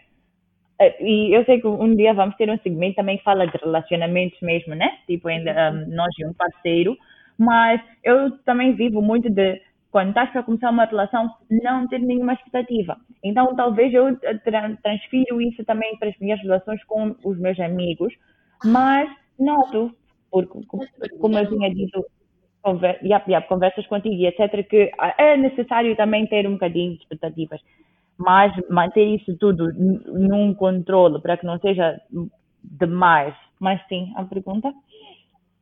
Eh, 0.80 1.04
e 1.04 1.36
eu 1.36 1.44
sei 1.44 1.60
que 1.60 1.66
um 1.66 1.94
dia 1.94 2.14
vamos 2.14 2.36
ter 2.36 2.50
um 2.50 2.58
segmento 2.58 2.96
também 2.96 3.18
que 3.18 3.24
fala 3.24 3.46
de 3.46 3.56
relacionamentos 3.58 4.40
mesmo, 4.40 4.74
né? 4.74 4.98
Tipo, 5.06 5.28
ainda 5.28 5.72
um, 5.72 5.94
nós 5.94 6.10
e 6.18 6.26
um 6.26 6.32
parceiro. 6.32 6.96
Mas 7.38 7.80
eu 8.02 8.38
também 8.44 8.74
vivo 8.74 9.02
muito 9.02 9.28
de 9.30 9.60
quando 9.90 10.08
estás 10.08 10.30
para 10.30 10.42
começar 10.42 10.70
uma 10.70 10.84
relação, 10.84 11.30
não 11.50 11.86
ter 11.86 12.00
nenhuma 12.00 12.32
expectativa. 12.32 12.96
Então, 13.22 13.54
talvez 13.54 13.94
eu 13.94 14.16
tra 14.44 14.76
transfiro 14.82 15.40
isso 15.40 15.64
também 15.64 15.96
para 15.98 16.08
as 16.08 16.18
minhas 16.18 16.40
relações 16.40 16.82
com 16.84 17.14
os 17.24 17.38
meus 17.38 17.58
amigos, 17.60 18.12
mas 18.64 19.08
noto, 19.38 19.94
porque, 20.34 20.66
como 21.20 21.38
eu 21.38 21.48
tinha 21.48 21.72
dito 21.72 22.04
conver, 22.60 22.98
yep, 23.04 23.46
conversas 23.46 23.86
contigo 23.86 24.14
e 24.14 24.26
etc., 24.26 24.66
que 24.68 24.90
é 25.18 25.36
necessário 25.36 25.94
também 25.96 26.26
ter 26.26 26.48
um 26.48 26.54
bocadinho 26.54 26.94
de 26.94 27.02
expectativas. 27.02 27.60
mas 28.16 28.52
manter 28.68 29.04
isso 29.04 29.36
tudo 29.36 29.72
num 29.72 30.54
controle 30.54 31.20
para 31.20 31.36
que 31.36 31.46
não 31.46 31.58
seja 31.60 32.00
demais. 32.62 33.34
Mas 33.60 33.80
sim, 33.88 34.12
a 34.16 34.24
pergunta? 34.24 34.72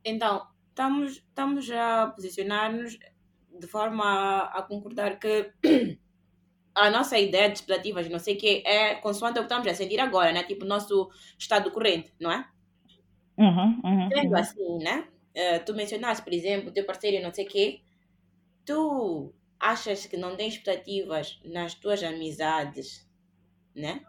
Então, 0.05 0.47
estamos, 0.69 1.12
estamos 1.12 1.71
a 1.71 2.12
posicionar-nos 2.14 2.99
de 3.59 3.67
forma 3.67 4.05
a, 4.05 4.59
a 4.59 4.62
concordar 4.62 5.19
que 5.19 5.50
a 6.75 6.91
nossa 6.91 7.19
ideia 7.19 7.49
de 7.49 7.59
expectativas, 7.59 8.09
não 8.09 8.19
sei 8.19 8.35
o 8.35 8.38
que, 8.38 8.62
é 8.67 8.95
consoante 8.97 9.38
o 9.38 9.43
que 9.43 9.47
estamos 9.47 9.67
a 9.69 9.75
sentir 9.75 10.00
agora, 10.00 10.33
né? 10.33 10.43
Tipo, 10.45 10.64
nosso 10.64 11.11
estado 11.38 11.71
corrente, 11.71 12.12
não 12.21 12.31
é? 12.31 12.47
Uhum, 13.37 13.81
uhum, 13.85 14.09
Sendo 14.11 14.29
uhum. 14.29 14.37
assim, 14.37 14.79
né? 14.79 15.09
Uh, 15.35 15.65
tu 15.65 15.75
mencionaste, 15.75 16.23
por 16.23 16.33
exemplo, 16.33 16.71
teu 16.71 16.85
parceiro, 16.85 17.23
não 17.23 17.33
sei 17.33 17.47
o 17.47 17.49
quê. 17.49 17.81
Tu 18.65 19.33
achas 19.59 20.07
que 20.07 20.17
não 20.17 20.37
tens 20.37 20.55
expectativas 20.55 21.41
nas 21.45 21.75
tuas 21.75 22.03
amizades, 22.03 23.09
né? 23.75 24.03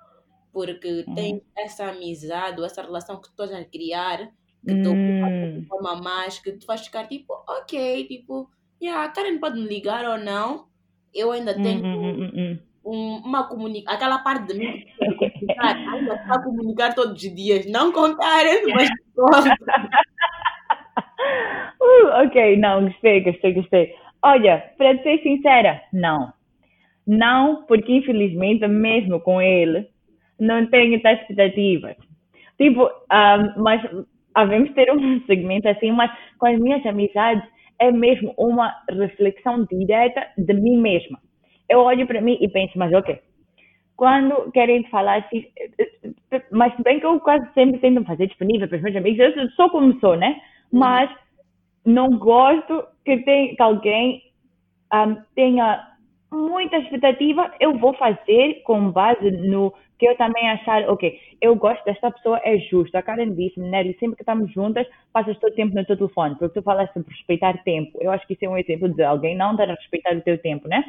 Porque 0.52 1.06
uhum. 1.08 1.16
tens 1.16 1.42
essa 1.58 1.90
amizade 1.90 2.60
ou 2.60 2.66
essa 2.66 2.82
relação 2.82 3.22
que 3.22 3.28
tu 3.30 3.44
estás 3.44 3.52
a 3.54 3.66
criar 3.66 4.32
que 4.66 4.82
tu 4.82 4.92
hum. 4.92 5.66
forma 5.68 6.02
mais 6.02 6.40
que 6.40 6.54
tu 6.54 6.66
vais 6.66 6.82
ficar 6.82 7.08
tipo, 7.08 7.34
ok, 7.48 8.08
tipo, 8.08 8.50
yeah, 8.82 9.04
a 9.04 9.10
Karen 9.10 9.38
pode 9.40 9.60
me 9.60 9.68
ligar 9.68 10.06
ou 10.06 10.18
não, 10.18 10.68
eu 11.14 11.32
ainda 11.32 11.58
hum, 11.58 11.62
tenho 11.62 11.86
hum, 11.86 12.32
hum, 12.34 12.60
um, 12.86 13.18
uma 13.26 13.48
comunicação, 13.48 13.96
aquela 13.96 14.20
parte 14.20 14.48
de 14.48 14.60
mim 14.60 14.84
que 15.00 15.16
comunicar, 15.16 15.76
ainda 15.76 16.16
está 16.16 16.36
a 16.36 16.44
comunicar 16.44 16.94
todos 16.94 17.14
os 17.14 17.36
dias, 17.36 17.66
não 17.72 17.92
com 17.92 18.16
Karen, 18.16 18.62
mas 18.74 18.90
uh, 21.82 22.26
ok, 22.26 22.58
não, 22.58 22.86
gostei, 22.86 23.22
gostei, 23.22 23.54
gostei. 23.54 23.96
Olha, 24.22 24.64
para 24.78 25.02
ser 25.04 25.22
sincera, 25.22 25.82
não. 25.92 26.34
Não, 27.06 27.64
porque 27.66 27.92
infelizmente, 27.92 28.66
mesmo 28.68 29.20
com 29.20 29.42
ele, 29.42 29.88
não 30.40 30.66
tenho 30.68 31.02
tais 31.02 31.20
expectativas. 31.22 31.96
Tipo, 32.58 32.86
um, 32.86 33.62
mas 33.62 33.82
havemos 34.34 34.72
ter 34.74 34.92
um 34.92 35.22
segmento 35.28 35.68
assim, 35.68 35.92
mas 35.92 36.12
com 36.38 36.48
as 36.48 36.60
minhas 36.60 36.86
amizades 36.86 37.44
é 37.80 37.92
mesmo 37.92 38.34
uma 38.38 38.74
reflexão 38.90 39.66
direta 39.66 40.26
de 40.38 40.54
mim 40.54 40.78
mesma. 40.78 41.20
Eu 41.70 41.80
olho 41.80 42.06
para 42.06 42.22
mim 42.22 42.38
e 42.40 42.48
penso, 42.48 42.78
mas 42.78 42.94
ok, 42.94 43.20
quando 43.96 44.52
querem 44.52 44.84
falar 44.90 45.20
assim, 45.20 45.46
mas 46.52 46.74
bem 46.84 47.00
que 47.00 47.06
eu 47.06 47.20
quase 47.20 47.48
sempre 47.54 47.80
tento 47.80 48.04
fazer 48.06 48.28
disponível 48.28 48.68
para 48.68 48.78
os 48.78 48.84
meus 48.84 48.96
amigos, 48.96 49.36
eu 49.36 49.50
sou 49.52 49.70
como 49.70 50.00
sou, 50.00 50.16
né? 50.16 50.42
Uhum. 50.72 50.80
Mas 50.80 51.10
não 51.86 52.18
gosto 52.18 52.84
que, 53.06 53.18
tem, 53.20 53.56
que 53.56 53.62
alguém 53.62 54.22
um, 54.94 55.16
tenha 55.36 55.88
muita 56.32 56.78
expectativa, 56.78 57.52
eu 57.60 57.78
vou 57.78 57.94
fazer 57.94 58.62
com 58.64 58.92
base 58.92 59.30
no 59.32 59.74
que 60.00 60.08
eu 60.08 60.18
também 60.18 60.50
achar, 60.50 60.90
ok, 60.90 61.18
eu 61.40 61.56
gosto 61.56 61.86
desta 61.86 62.12
pessoa, 62.12 62.42
é 62.44 62.58
justo. 62.58 62.96
A 62.96 63.02
Karen 63.02 63.34
disse, 63.36 63.60
Nelly, 63.60 63.96
sempre 64.00 64.18
que 64.18 64.24
estamos 64.24 64.52
juntas, 64.52 64.88
passas 65.14 65.38
todo 65.40 65.52
o 65.52 65.56
tempo 65.56 65.76
no 65.76 65.86
teu 65.86 65.96
telefone, 65.96 66.36
porque 66.36 66.60
tu 66.60 66.64
falas 66.64 66.92
sobre 66.92 67.14
respeitar 67.14 67.64
tempo. 67.64 67.98
Eu 68.02 68.12
acho 68.12 68.26
que 68.28 68.34
isso 68.34 68.44
é 68.44 68.50
um 68.50 68.58
exemplo 68.58 68.90
de 68.90 69.04
alguém 69.04 69.38
não 69.38 69.56
dar 69.56 69.70
a 69.70 69.76
respeitar 69.76 70.16
o 70.16 70.22
teu 70.22 70.38
tempo, 70.40 70.68
né? 70.68 70.84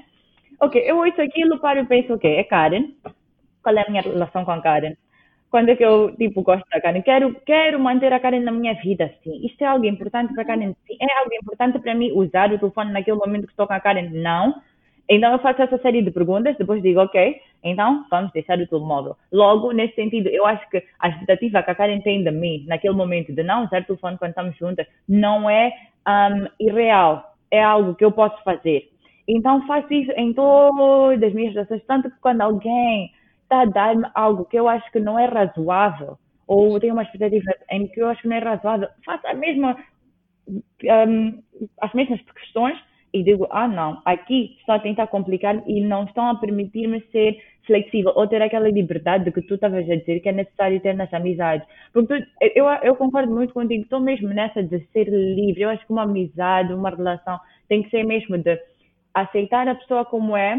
Ok, 0.60 0.82
eu 0.84 0.98
ouço 0.98 1.20
aquilo, 1.20 1.58
paro 1.58 1.80
e 1.80 1.86
penso, 1.86 2.14
ok, 2.14 2.36
é 2.36 2.44
Karen. 2.44 2.92
Qual 3.62 3.76
é 3.76 3.82
a 3.82 3.90
minha 3.90 4.02
relação 4.02 4.44
com 4.44 4.52
a 4.52 4.60
Karen? 4.60 4.94
Quando 5.50 5.68
é 5.70 5.76
que 5.76 5.84
eu, 5.84 6.14
tipo, 6.16 6.42
gosto 6.42 6.68
da 6.68 6.80
Karen? 6.80 7.02
Quero, 7.02 7.34
quero 7.46 7.78
manter 7.78 8.12
a 8.12 8.20
Karen 8.20 8.40
na 8.40 8.52
minha 8.52 8.74
vida, 8.74 9.12
sim. 9.22 9.44
Isto 9.46 9.62
é 9.62 9.66
algo 9.66 9.84
importante 9.86 10.34
para 10.34 10.44
Karen, 10.44 10.74
sim. 10.86 10.96
É 11.00 11.18
algo 11.18 11.34
importante 11.34 11.78
para 11.78 11.94
mim 11.94 12.12
usar 12.12 12.52
o 12.52 12.58
telefone 12.58 12.92
naquele 12.92 13.18
momento 13.18 13.46
que 13.46 13.52
estou 13.52 13.66
com 13.66 13.72
a 13.72 13.80
Karen? 13.80 14.10
Não 14.10 14.54
então 15.08 15.32
eu 15.32 15.38
faço 15.38 15.62
essa 15.62 15.78
série 15.78 16.02
de 16.02 16.10
perguntas, 16.10 16.56
depois 16.56 16.82
digo, 16.82 17.00
ok, 17.00 17.36
então 17.62 18.06
vamos 18.10 18.32
deixar 18.32 18.58
o 18.58 18.66
telemóvel. 18.66 19.16
Logo, 19.30 19.72
nesse 19.72 19.94
sentido, 19.94 20.28
eu 20.28 20.46
acho 20.46 20.68
que 20.70 20.82
a 20.98 21.08
expectativa 21.08 21.62
que 21.62 21.70
a 21.70 21.74
Karen 21.74 22.00
tem 22.00 22.24
de 22.24 22.30
mim, 22.30 22.64
naquele 22.66 22.94
momento, 22.94 23.32
de 23.32 23.42
não 23.42 23.64
usar 23.64 23.82
o 23.82 23.84
telefone 23.84 24.16
quando 24.16 24.30
estamos 24.30 24.56
juntas, 24.56 24.86
não 25.06 25.48
é 25.48 25.72
um, 26.08 26.46
irreal. 26.58 27.34
É 27.50 27.62
algo 27.62 27.94
que 27.94 28.04
eu 28.04 28.12
posso 28.12 28.42
fazer. 28.42 28.90
Então 29.26 29.66
faço 29.66 29.92
isso 29.92 30.12
em 30.12 30.32
todas 30.32 31.22
as 31.22 31.32
minhas 31.32 31.54
relações, 31.54 31.82
tanto 31.86 32.10
que 32.10 32.20
quando 32.20 32.42
alguém 32.42 33.10
está 33.42 33.62
a 33.62 33.64
dar-me 33.64 34.06
algo 34.14 34.44
que 34.44 34.58
eu 34.58 34.68
acho 34.68 34.90
que 34.92 35.00
não 35.00 35.18
é 35.18 35.26
razoável, 35.26 36.18
ou 36.46 36.78
tem 36.78 36.92
uma 36.92 37.02
expectativa 37.02 37.52
em 37.70 37.86
que 37.86 38.00
eu 38.00 38.08
acho 38.08 38.22
que 38.22 38.28
não 38.28 38.36
é 38.36 38.40
razoável, 38.40 38.88
faço 39.04 39.26
a 39.26 39.34
mesma, 39.34 39.76
um, 40.48 41.42
as 41.80 41.92
mesmas 41.94 42.20
questões 42.20 42.78
e 43.14 43.22
digo, 43.22 43.46
ah 43.50 43.68
não, 43.68 44.02
aqui 44.04 44.56
estão 44.58 44.74
a 44.74 44.80
tentar 44.80 45.06
complicar 45.06 45.62
e 45.68 45.80
não 45.80 46.04
estão 46.04 46.28
a 46.28 46.34
permitir-me 46.34 47.00
ser 47.12 47.40
flexível 47.64 48.12
ou 48.14 48.26
ter 48.26 48.42
aquela 48.42 48.68
liberdade 48.68 49.30
que 49.30 49.40
tu 49.40 49.54
estavas 49.54 49.88
a 49.88 49.96
dizer 49.96 50.20
que 50.20 50.28
é 50.28 50.32
necessário 50.32 50.80
ter 50.80 50.94
nas 50.94 51.12
amizades. 51.14 51.66
Porque 51.92 52.20
tu, 52.20 52.26
eu, 52.54 52.66
eu 52.82 52.96
concordo 52.96 53.32
muito 53.32 53.54
contigo, 53.54 53.84
estou 53.84 54.00
mesmo 54.00 54.28
nessa 54.28 54.62
de 54.62 54.80
ser 54.92 55.08
livre. 55.08 55.62
Eu 55.62 55.70
acho 55.70 55.86
que 55.86 55.92
uma 55.92 56.02
amizade, 56.02 56.74
uma 56.74 56.90
relação 56.90 57.38
tem 57.68 57.82
que 57.82 57.90
ser 57.90 58.04
mesmo 58.04 58.36
de 58.36 58.60
aceitar 59.14 59.68
a 59.68 59.74
pessoa 59.74 60.04
como 60.04 60.36
é, 60.36 60.56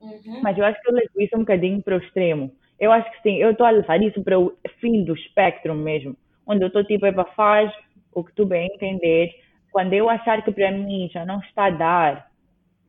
uhum. 0.00 0.40
mas 0.42 0.56
eu 0.56 0.64
acho 0.64 0.80
que 0.80 0.88
eu 0.88 0.94
levo 0.94 1.20
isso 1.20 1.36
um 1.36 1.40
bocadinho 1.40 1.82
para 1.82 1.96
o 1.96 1.98
extremo. 1.98 2.52
Eu 2.78 2.90
acho 2.90 3.10
que 3.10 3.22
sim, 3.22 3.36
eu 3.36 3.50
estou 3.50 3.66
a 3.66 3.70
levar 3.70 4.02
isso 4.02 4.22
para 4.22 4.38
o 4.38 4.56
fim 4.80 5.04
do 5.04 5.14
espectro 5.14 5.74
mesmo, 5.74 6.16
onde 6.46 6.64
eu 6.64 6.68
estou 6.68 6.82
tipo, 6.82 7.04
é 7.04 7.12
para 7.12 7.26
faz 7.32 7.70
o 8.12 8.24
que 8.24 8.32
tu 8.32 8.46
bem 8.46 8.66
entender, 8.74 9.30
quando 9.70 9.92
eu 9.92 10.08
achar 10.08 10.42
que 10.42 10.50
para 10.50 10.72
mim 10.72 11.08
já 11.12 11.24
não 11.24 11.38
está 11.40 11.66
a 11.66 11.70
dar, 11.70 12.30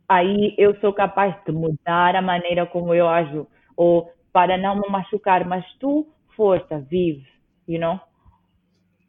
aí 0.07 0.55
eu 0.57 0.79
sou 0.79 0.93
capaz 0.93 1.35
de 1.45 1.51
mudar 1.51 2.15
a 2.15 2.21
maneira 2.21 2.65
como 2.65 2.93
eu 2.93 3.07
ajo, 3.07 3.47
ou 3.75 4.11
para 4.31 4.57
não 4.57 4.75
me 4.75 4.89
machucar, 4.89 5.45
mas 5.45 5.65
tu, 5.79 6.07
força, 6.35 6.79
vive, 6.79 7.27
you 7.67 7.79
know? 7.79 7.99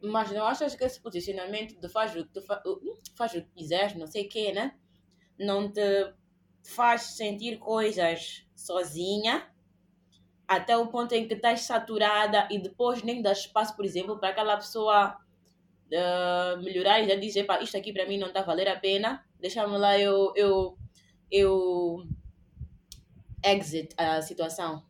Mas 0.02 0.32
não 0.32 0.44
achas 0.44 0.74
que 0.74 0.84
esse 0.84 1.00
posicionamento 1.00 1.80
de 1.80 1.88
faz 1.88 2.14
o 2.16 2.24
que 2.24 2.32
tu 2.32 2.42
fa 2.42 2.60
faz 3.16 3.32
o 3.34 3.42
que 3.42 3.50
quiseres, 3.54 3.94
não 3.94 4.06
sei 4.06 4.26
o 4.26 4.28
quê, 4.28 4.52
né? 4.52 4.74
Não 5.42 5.70
te 5.70 6.12
faz 6.64 7.02
sentir 7.16 7.58
coisas 7.58 8.46
sozinha 8.54 9.46
até 10.46 10.76
o 10.76 10.86
ponto 10.86 11.14
em 11.14 11.26
que 11.26 11.34
estás 11.34 11.62
saturada 11.62 12.46
e 12.50 12.58
depois 12.58 13.02
nem 13.02 13.22
dá 13.22 13.32
espaço, 13.32 13.74
por 13.74 13.84
exemplo, 13.84 14.18
para 14.18 14.30
aquela 14.30 14.56
pessoa 14.56 15.16
uh, 15.92 16.62
melhorar 16.62 17.00
e 17.00 17.08
já 17.08 17.14
dizer, 17.14 17.44
pá, 17.44 17.60
isto 17.60 17.76
aqui 17.76 17.92
para 17.92 18.06
mim 18.06 18.18
não 18.18 18.28
está 18.28 18.40
a 18.40 18.44
valer 18.44 18.68
a 18.68 18.78
pena, 18.78 19.24
deixa-me 19.40 19.78
lá 19.78 19.98
eu, 19.98 20.32
eu, 20.36 20.76
eu 21.30 22.04
exit 23.44 23.94
a 23.96 24.20
situação. 24.20 24.82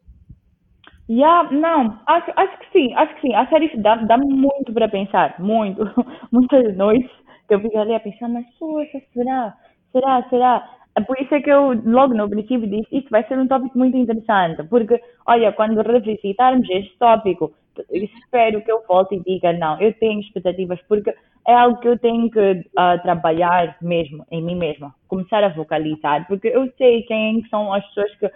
Yeah, 1.09 1.51
não, 1.51 2.01
acho, 2.07 2.33
acho 2.37 2.59
que 2.59 2.73
sim, 2.73 2.95
acho 2.95 3.15
que 3.17 3.21
sim. 3.23 3.35
A 3.35 3.47
série 3.49 3.77
dá, 3.77 3.97
dá 3.97 4.17
muito 4.17 4.73
para 4.73 4.89
pensar, 4.89 5.39
muito. 5.39 5.83
Muitas 6.33 6.77
noites 6.77 7.11
que 7.47 7.55
eu 7.55 7.61
fico 7.61 7.77
ali 7.77 7.95
a 7.95 8.01
pensar, 8.01 8.29
mas 8.29 8.47
poxa, 8.59 9.03
será? 9.13 9.57
Será? 9.93 10.29
Será? 10.29 10.69
Por 11.07 11.19
isso 11.19 11.35
é 11.35 11.41
que 11.41 11.51
eu, 11.51 11.73
logo 11.85 12.13
no 12.13 12.29
princípio, 12.29 12.69
disse 12.69 12.99
isto 12.99 13.11
vai 13.11 13.27
ser 13.27 13.39
um 13.39 13.49
tópico 13.49 13.79
muito 13.79 13.97
interessante, 13.97 14.63
porque, 14.65 15.01
olha, 15.27 15.53
quando 15.53 15.81
revisitarmos 15.81 16.69
este 16.69 16.97
tópico 16.99 17.53
espero 17.91 18.63
que 18.63 18.71
eu 18.71 18.83
volte 18.87 19.15
e 19.15 19.23
diga, 19.23 19.53
não, 19.53 19.81
eu 19.81 19.93
tenho 19.95 20.21
expectativas, 20.21 20.81
porque 20.89 21.15
é 21.47 21.55
algo 21.55 21.81
que 21.81 21.89
eu 21.89 21.99
tenho 21.99 22.31
que 22.31 22.39
uh, 22.41 23.03
trabalhar 23.03 23.77
mesmo 23.81 24.25
em 24.31 24.43
mim 24.43 24.57
mesma, 24.57 24.95
começar 25.09 25.43
a 25.43 25.49
vocalizar, 25.49 26.27
porque 26.27 26.49
eu 26.49 26.71
sei 26.77 27.03
quem 27.03 27.43
são 27.49 27.73
as 27.73 27.85
pessoas 27.89 28.15
que, 28.17 28.31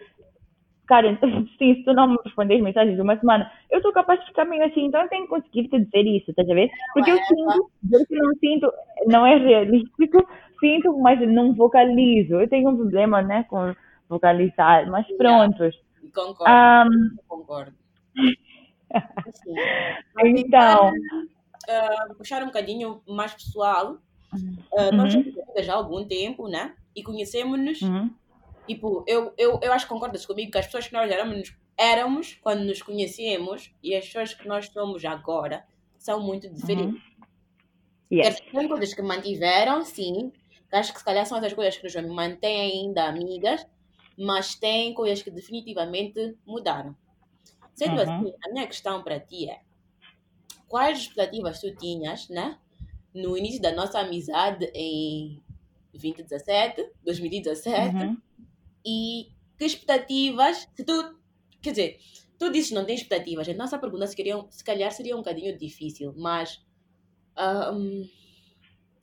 cara, 0.86 1.16
sim, 1.58 1.75
se 1.75 1.84
tu 1.84 1.92
não 1.92 2.08
me 2.08 2.16
respondes 2.25 2.60
mensagens 2.60 2.96
de 2.96 3.02
uma 3.02 3.18
semana, 3.18 3.50
eu 3.70 3.80
sou 3.82 3.92
capaz 3.92 4.20
de 4.20 4.26
ficar 4.26 4.44
meio 4.44 4.64
assim, 4.64 4.86
então 4.86 5.02
eu 5.02 5.08
tenho 5.08 5.25
que 5.25 5.30
conseguir 5.30 5.68
te 5.68 5.78
dizer 5.78 6.06
isso, 6.06 6.30
estás 6.30 6.48
a 6.48 6.54
ver? 6.54 6.70
Porque 6.94 7.10
eu 7.10 7.18
sinto, 7.18 7.70
eu 7.92 8.25
não 8.25 8.34
sinto, 8.40 8.72
não 9.06 9.26
é 9.26 9.36
realístico, 9.36 10.26
sinto, 10.58 10.96
mas 10.98 11.20
não 11.28 11.54
vocalizo, 11.54 12.34
eu 12.34 12.48
tenho 12.48 12.70
um 12.70 12.76
problema, 12.76 13.22
né, 13.22 13.44
com 13.48 13.75
vocalizar, 14.08 14.88
mas 14.90 15.06
prontos. 15.16 15.75
Concordo, 16.14 16.90
um, 16.90 17.16
concordo. 17.26 17.76
Então. 20.25 20.92
Uh, 21.68 22.14
puxar 22.14 22.42
um 22.42 22.46
bocadinho 22.46 23.02
mais 23.06 23.34
pessoal. 23.34 23.98
Uh, 24.72 24.94
nós 24.94 25.14
uhum. 25.14 25.34
já 25.58 25.75
há 25.75 25.76
algum 25.76 26.04
tempo, 26.06 26.48
né? 26.48 26.75
E 26.94 27.02
conhecemos-nos. 27.02 27.82
Uhum. 27.82 28.10
Tipo, 28.66 29.04
eu, 29.06 29.32
eu, 29.36 29.58
eu 29.62 29.72
acho 29.72 29.86
que 29.86 29.92
concordas 29.92 30.25
comigo 30.25 30.50
que 30.50 30.58
as 30.58 30.66
pessoas 30.66 30.86
que 30.86 30.92
nós 30.92 31.10
éramos, 31.10 31.54
éramos 31.76 32.34
quando 32.40 32.64
nos 32.64 32.80
conhecemos 32.80 33.75
e 33.82 33.94
as 33.94 34.06
pessoas 34.06 34.34
que 34.34 34.48
nós 34.48 34.68
somos 34.68 35.04
agora 35.04 35.64
são 35.98 36.20
muito 36.20 36.48
diferentes. 36.48 36.94
Uhum. 36.94 37.16
Yes. 38.12 38.40
Tem 38.40 38.68
coisas 38.68 38.94
que 38.94 39.02
mantiveram, 39.02 39.82
sim. 39.82 40.32
Acho 40.73 40.92
que 40.92 40.99
se 40.99 41.04
calhar 41.04 41.25
são 41.25 41.38
essas 41.38 41.52
coisas 41.52 41.76
que 41.76 41.85
nos 41.85 41.94
mantêm 42.14 42.61
ainda 42.61 43.04
amigas, 43.04 43.66
mas 44.18 44.54
tem 44.54 44.92
coisas 44.94 45.23
que 45.23 45.30
definitivamente 45.30 46.37
mudaram. 46.46 46.96
Sendo 47.75 48.00
uhum. 48.00 48.00
assim, 48.00 48.35
a 48.44 48.52
minha 48.52 48.66
questão 48.66 49.02
para 49.02 49.20
ti 49.20 49.49
é: 49.49 49.61
quais 50.68 50.99
expectativas 51.00 51.61
tu 51.61 51.75
tinhas, 51.76 52.28
né? 52.28 52.58
No 53.14 53.37
início 53.37 53.61
da 53.61 53.73
nossa 53.73 54.00
amizade 54.00 54.70
em 54.75 55.42
2017, 55.92 56.90
2017, 57.04 57.96
uhum. 57.96 58.16
e 58.85 59.28
que 59.58 59.64
expectativas, 59.64 60.68
se 60.75 60.85
tu, 60.85 61.18
quer 61.62 61.70
dizer, 61.70 61.99
tu 62.38 62.50
dizes 62.50 62.73
não 62.73 62.85
tens 62.85 63.00
expectativas, 63.00 63.49
então 63.49 63.64
essa 63.64 63.78
pergunta 63.78 64.06
se, 64.06 64.14
queriam, 64.14 64.46
se 64.50 64.62
calhar 64.62 64.90
seria 64.92 65.14
um 65.14 65.20
bocadinho 65.20 65.56
difícil, 65.56 66.12
mas 66.16 66.62
um, 67.73 68.08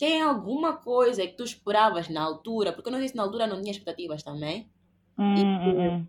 tem 0.03 0.21
alguma 0.21 0.75
coisa 0.75 1.25
que 1.25 1.37
tu 1.37 1.45
esperavas 1.45 2.09
na 2.09 2.21
altura? 2.21 2.73
Porque 2.73 2.89
eu 2.89 2.91
não 2.91 2.99
sei 2.99 3.07
se 3.07 3.15
na 3.15 3.23
altura 3.23 3.47
não 3.47 3.61
tinha 3.61 3.71
expectativas 3.71 4.21
também. 4.21 4.67
Hum, 5.17 5.35
e, 5.37 5.43
hum, 5.45 6.07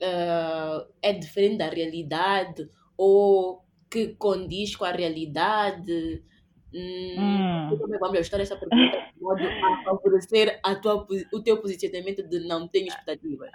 uh, 0.00 0.86
é 1.02 1.12
diferente 1.12 1.58
da 1.58 1.68
realidade 1.68 2.68
ou 2.96 3.64
que 3.90 4.14
condiz 4.14 4.76
com 4.76 4.84
a 4.84 4.92
realidade. 4.92 6.22
Hum, 6.72 7.18
hum. 7.18 7.76
Que 7.76 7.98
vamos 7.98 8.18
ajustar 8.18 8.38
essa 8.38 8.54
pergunta 8.54 8.96
de 9.12 9.20
modo 9.20 9.42
a 9.44 9.82
favorecer 9.82 10.60
a 10.62 10.76
tua, 10.76 11.04
o 11.32 11.42
teu 11.42 11.60
posicionamento 11.60 12.22
de 12.22 12.46
não 12.46 12.68
tenho 12.68 12.86
expectativas? 12.86 13.50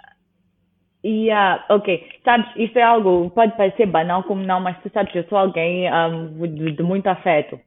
Yeah, 1.02 1.64
ok. 1.70 2.06
Sabes, 2.22 2.46
isso 2.56 2.78
é 2.78 2.82
algo, 2.82 3.30
pode 3.30 3.56
parecer 3.56 3.86
banal 3.86 4.24
como 4.24 4.42
não, 4.42 4.60
mas 4.60 4.78
tu 4.82 4.90
sabes, 4.92 5.14
eu 5.14 5.24
sou 5.28 5.38
alguém 5.38 5.90
um, 5.90 6.46
de, 6.54 6.72
de 6.72 6.82
muito 6.82 7.06
afeto. 7.06 7.58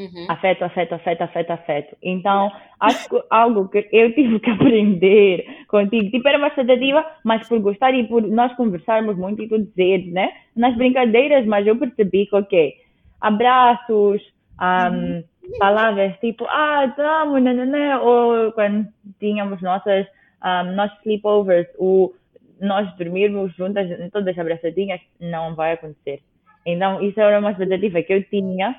Uhum. 0.00 0.24
Afeto, 0.28 0.64
afeto, 0.64 0.94
afeto, 0.94 1.22
afeto, 1.22 1.50
afeto. 1.50 1.96
Então, 2.02 2.50
acho 2.80 3.06
que 3.06 3.22
algo 3.28 3.68
que 3.68 3.86
eu 3.92 4.14
tive 4.14 4.40
que 4.40 4.48
aprender 4.50 5.44
contigo, 5.68 6.10
tipo, 6.10 6.26
era 6.26 6.38
uma 6.38 6.46
expectativa, 6.46 7.04
mas 7.22 7.46
por 7.46 7.60
gostar 7.60 7.92
e 7.94 8.08
por 8.08 8.22
nós 8.22 8.54
conversarmos 8.54 9.18
muito 9.18 9.42
e 9.42 9.48
tu 9.48 9.58
dizeres, 9.58 10.10
né? 10.10 10.30
Nas 10.56 10.74
brincadeiras, 10.74 11.44
mas 11.44 11.66
eu 11.66 11.76
percebi 11.76 12.24
que, 12.24 12.34
ok, 12.34 12.74
abraços, 13.20 14.22
um, 14.58 15.22
palavras 15.58 16.18
tipo, 16.18 16.46
ah, 16.46 16.90
te 16.96 17.02
amo, 17.02 17.38
nananã, 17.38 18.00
ou 18.00 18.52
quando 18.52 18.88
tínhamos 19.18 19.60
nossas, 19.60 20.06
um, 20.42 20.72
nossos 20.76 20.98
sleepovers, 21.00 21.68
o 21.78 22.14
nós 22.58 22.90
dormirmos 22.96 23.54
juntas, 23.54 23.86
todas 24.12 24.38
abraçadinhas, 24.38 25.00
não 25.18 25.54
vai 25.54 25.72
acontecer. 25.72 26.20
Então, 26.64 27.02
isso 27.02 27.18
era 27.20 27.38
uma 27.38 27.52
expectativa 27.52 28.02
que 28.02 28.12
eu 28.12 28.22
tinha, 28.24 28.76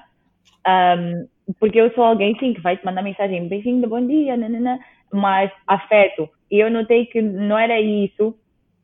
um, 0.68 1.28
porque 1.60 1.80
eu 1.80 1.94
sou 1.94 2.04
alguém, 2.04 2.38
sim, 2.40 2.54
que 2.54 2.62
vai 2.62 2.78
te 2.78 2.86
mandar 2.86 3.02
mensagem, 3.02 3.48
beijinho 3.48 3.88
bom 3.88 4.06
dia, 4.06 4.38
nanana, 4.38 4.80
mas 5.12 5.52
afeto. 5.68 6.30
E 6.50 6.60
eu 6.60 6.70
notei 6.70 7.06
que 7.06 7.22
não 7.22 7.58
era 7.58 7.80
isso, 7.80 8.36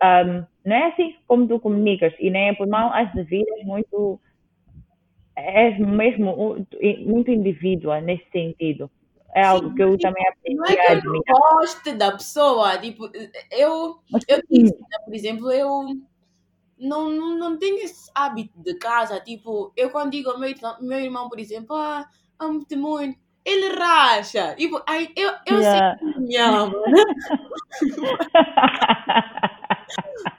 um, 0.04 0.46
não 0.66 0.76
é 0.76 0.88
assim 0.88 1.16
como 1.28 1.48
tu 1.48 1.60
comunicas, 1.60 2.14
e 2.20 2.30
nem 2.30 2.50
é 2.50 2.54
por 2.54 2.68
mal, 2.68 2.92
as 2.94 3.14
devidas 3.14 3.64
muito, 3.64 4.20
és 5.36 5.78
mesmo 5.80 6.66
muito 7.06 7.32
indivídua 7.32 8.02
nesse 8.02 8.30
sentido. 8.32 8.90
É 9.36 9.44
algo 9.44 9.70
Sim, 9.70 9.76
que 9.76 9.84
eu 9.84 9.98
tipo, 9.98 10.02
também 10.02 10.28
aprendi 10.28 10.58
não 10.58 10.66
é 10.66 10.76
que 10.76 11.08
eu 11.08 11.14
não 11.14 11.22
goste 11.28 11.94
da 11.94 12.12
pessoa, 12.12 12.78
tipo, 12.80 13.10
eu, 13.52 13.98
eu 14.28 14.42
disse, 14.50 14.76
por 15.06 15.14
exemplo, 15.14 15.52
eu 15.52 15.86
não, 16.79 17.10
não, 17.10 17.38
não 17.38 17.57
tenho 17.57 17.84
esse 17.84 18.10
hábito 18.13 18.53
de 18.62 18.75
casa, 18.75 19.19
tipo, 19.19 19.72
eu 19.75 19.89
quando 19.89 20.12
digo 20.12 20.29
ao 20.29 20.39
meu, 20.39 20.53
meu 20.81 21.00
irmão, 21.00 21.29
por 21.29 21.39
exemplo, 21.39 21.75
ah, 21.75 22.05
amo-te 22.39 22.75
muito, 22.75 23.17
ele 23.46 23.69
racha, 23.75 24.55
tipo, 24.55 24.81
ai, 24.88 25.10
eu, 25.15 25.31
eu 25.46 25.60
yeah. 25.60 25.98
sei 25.98 26.13
que 26.13 26.19
me 26.19 26.38
ama, 26.38 26.74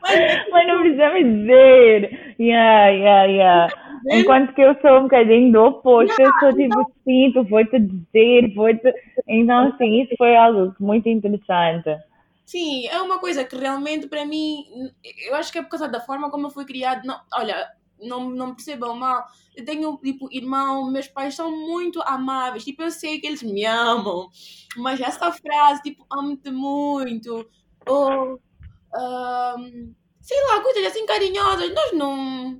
mas, 0.02 0.12
mas 0.52 0.66
não 0.66 0.80
precisa 0.80 1.10
me 1.10 1.24
dizer, 1.24 2.34
yeah, 2.38 2.88
yeah, 2.88 3.24
yeah. 3.24 3.88
Enquanto 4.10 4.54
que 4.54 4.62
eu 4.62 4.76
sou 4.80 4.98
um 4.98 5.02
bocadinho 5.02 5.52
do 5.52 5.64
oposto, 5.64 6.20
eu 6.20 6.32
sou 6.40 6.52
tipo, 6.54 6.92
sim, 7.04 7.30
tu 7.32 7.42
vou-te 7.44 7.78
dizer, 7.78 8.54
vou-te. 8.54 8.92
Então, 9.26 9.68
assim, 9.68 10.02
isso 10.02 10.14
foi 10.16 10.36
algo 10.36 10.74
muito 10.80 11.08
interessante. 11.08 11.96
Sim, 12.48 12.86
é 12.88 12.98
uma 13.02 13.18
coisa 13.18 13.44
que 13.44 13.54
realmente 13.54 14.08
para 14.08 14.24
mim, 14.24 14.64
eu 15.26 15.34
acho 15.34 15.52
que 15.52 15.58
é 15.58 15.62
por 15.62 15.68
causa 15.68 15.86
da 15.86 16.00
forma 16.00 16.30
como 16.30 16.46
eu 16.46 16.50
fui 16.50 16.64
criado. 16.64 17.04
Não, 17.04 17.20
olha, 17.34 17.70
não, 18.00 18.30
não 18.30 18.54
percebam 18.54 18.96
mal. 18.96 19.26
Eu 19.54 19.66
tenho, 19.66 19.98
tipo, 19.98 20.28
irmão, 20.32 20.90
meus 20.90 21.06
pais 21.08 21.34
são 21.34 21.50
muito 21.50 22.00
amáveis. 22.00 22.64
Tipo, 22.64 22.84
eu 22.84 22.90
sei 22.90 23.20
que 23.20 23.26
eles 23.26 23.42
me 23.42 23.66
amam. 23.66 24.30
Mas 24.78 24.98
essa 24.98 25.30
frase, 25.30 25.82
tipo, 25.82 26.06
amo-te 26.10 26.50
muito. 26.50 27.46
Ou, 27.86 28.40
um, 28.96 29.94
sei 30.22 30.42
lá, 30.46 30.62
coisas 30.62 30.86
assim 30.86 31.04
carinhosas. 31.04 31.70
Nós 31.74 31.92
não 31.92 32.58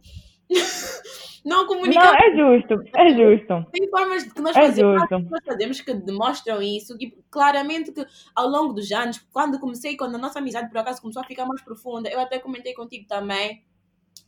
não 1.45 1.67
comunicamos. 1.67 2.11
Não, 2.11 2.15
é 2.15 2.37
justo, 2.37 2.75
é 2.97 3.09
justo. 3.11 3.67
Tem 3.73 3.89
formas 3.89 4.23
que 4.25 4.41
nós, 4.41 4.57
é 4.57 4.67
fazemos, 4.67 5.07
que 5.07 5.15
nós 5.31 5.45
fazemos 5.45 5.81
que 5.81 5.95
demonstram 5.95 6.63
isso 6.63 6.97
e 7.01 7.11
claramente 7.31 7.93
que 7.93 8.05
ao 8.35 8.49
longo 8.49 8.73
dos 8.73 8.91
anos, 8.93 9.19
quando 9.33 9.59
comecei, 9.59 9.97
quando 9.97 10.17
a 10.17 10.19
nossa 10.19 10.39
amizade 10.39 10.69
por 10.69 10.79
acaso 10.79 11.01
começou 11.01 11.23
a 11.23 11.27
ficar 11.27 11.47
mais 11.47 11.63
profunda, 11.63 12.09
eu 12.09 12.21
até 12.21 12.39
comentei 12.39 12.75
contigo 12.75 13.07
também, 13.07 13.63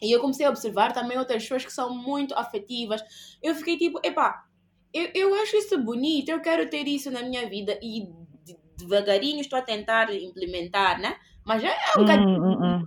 e 0.03 0.13
eu 0.13 0.21
comecei 0.21 0.47
a 0.47 0.51
observar 0.51 0.93
também 0.93 1.19
outras 1.19 1.43
pessoas 1.43 1.65
que 1.65 1.73
são 1.73 1.95
muito 1.95 2.35
afetivas. 2.35 3.03
Eu 3.43 3.55
fiquei 3.55 3.77
tipo, 3.77 4.01
epá, 4.03 4.45
eu, 4.93 5.11
eu 5.15 5.35
acho 5.43 5.57
isso 5.57 5.79
bonito, 5.79 6.31
eu 6.31 6.41
quero 6.41 6.69
ter 6.71 6.87
isso 6.89 7.11
na 7.11 7.23
minha 7.23 7.49
vida 7.49 7.79
e 7.83 8.09
devagarinho 8.79 9.41
estou 9.41 9.59
a 9.59 9.63
tentar 9.63 10.13
implementar, 10.15 11.01
né? 11.01 11.17
Mas 11.45 11.63
é 11.63 11.73
um 11.97 12.01
bocadinho. 12.01 12.43
Hum, 12.43 12.53
hum, 12.53 12.65
hum. 12.65 12.87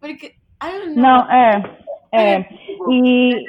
Porque, 0.00 0.34
não, 0.96 1.30
é. 1.30 1.78
É, 2.12 2.40
e... 2.90 3.44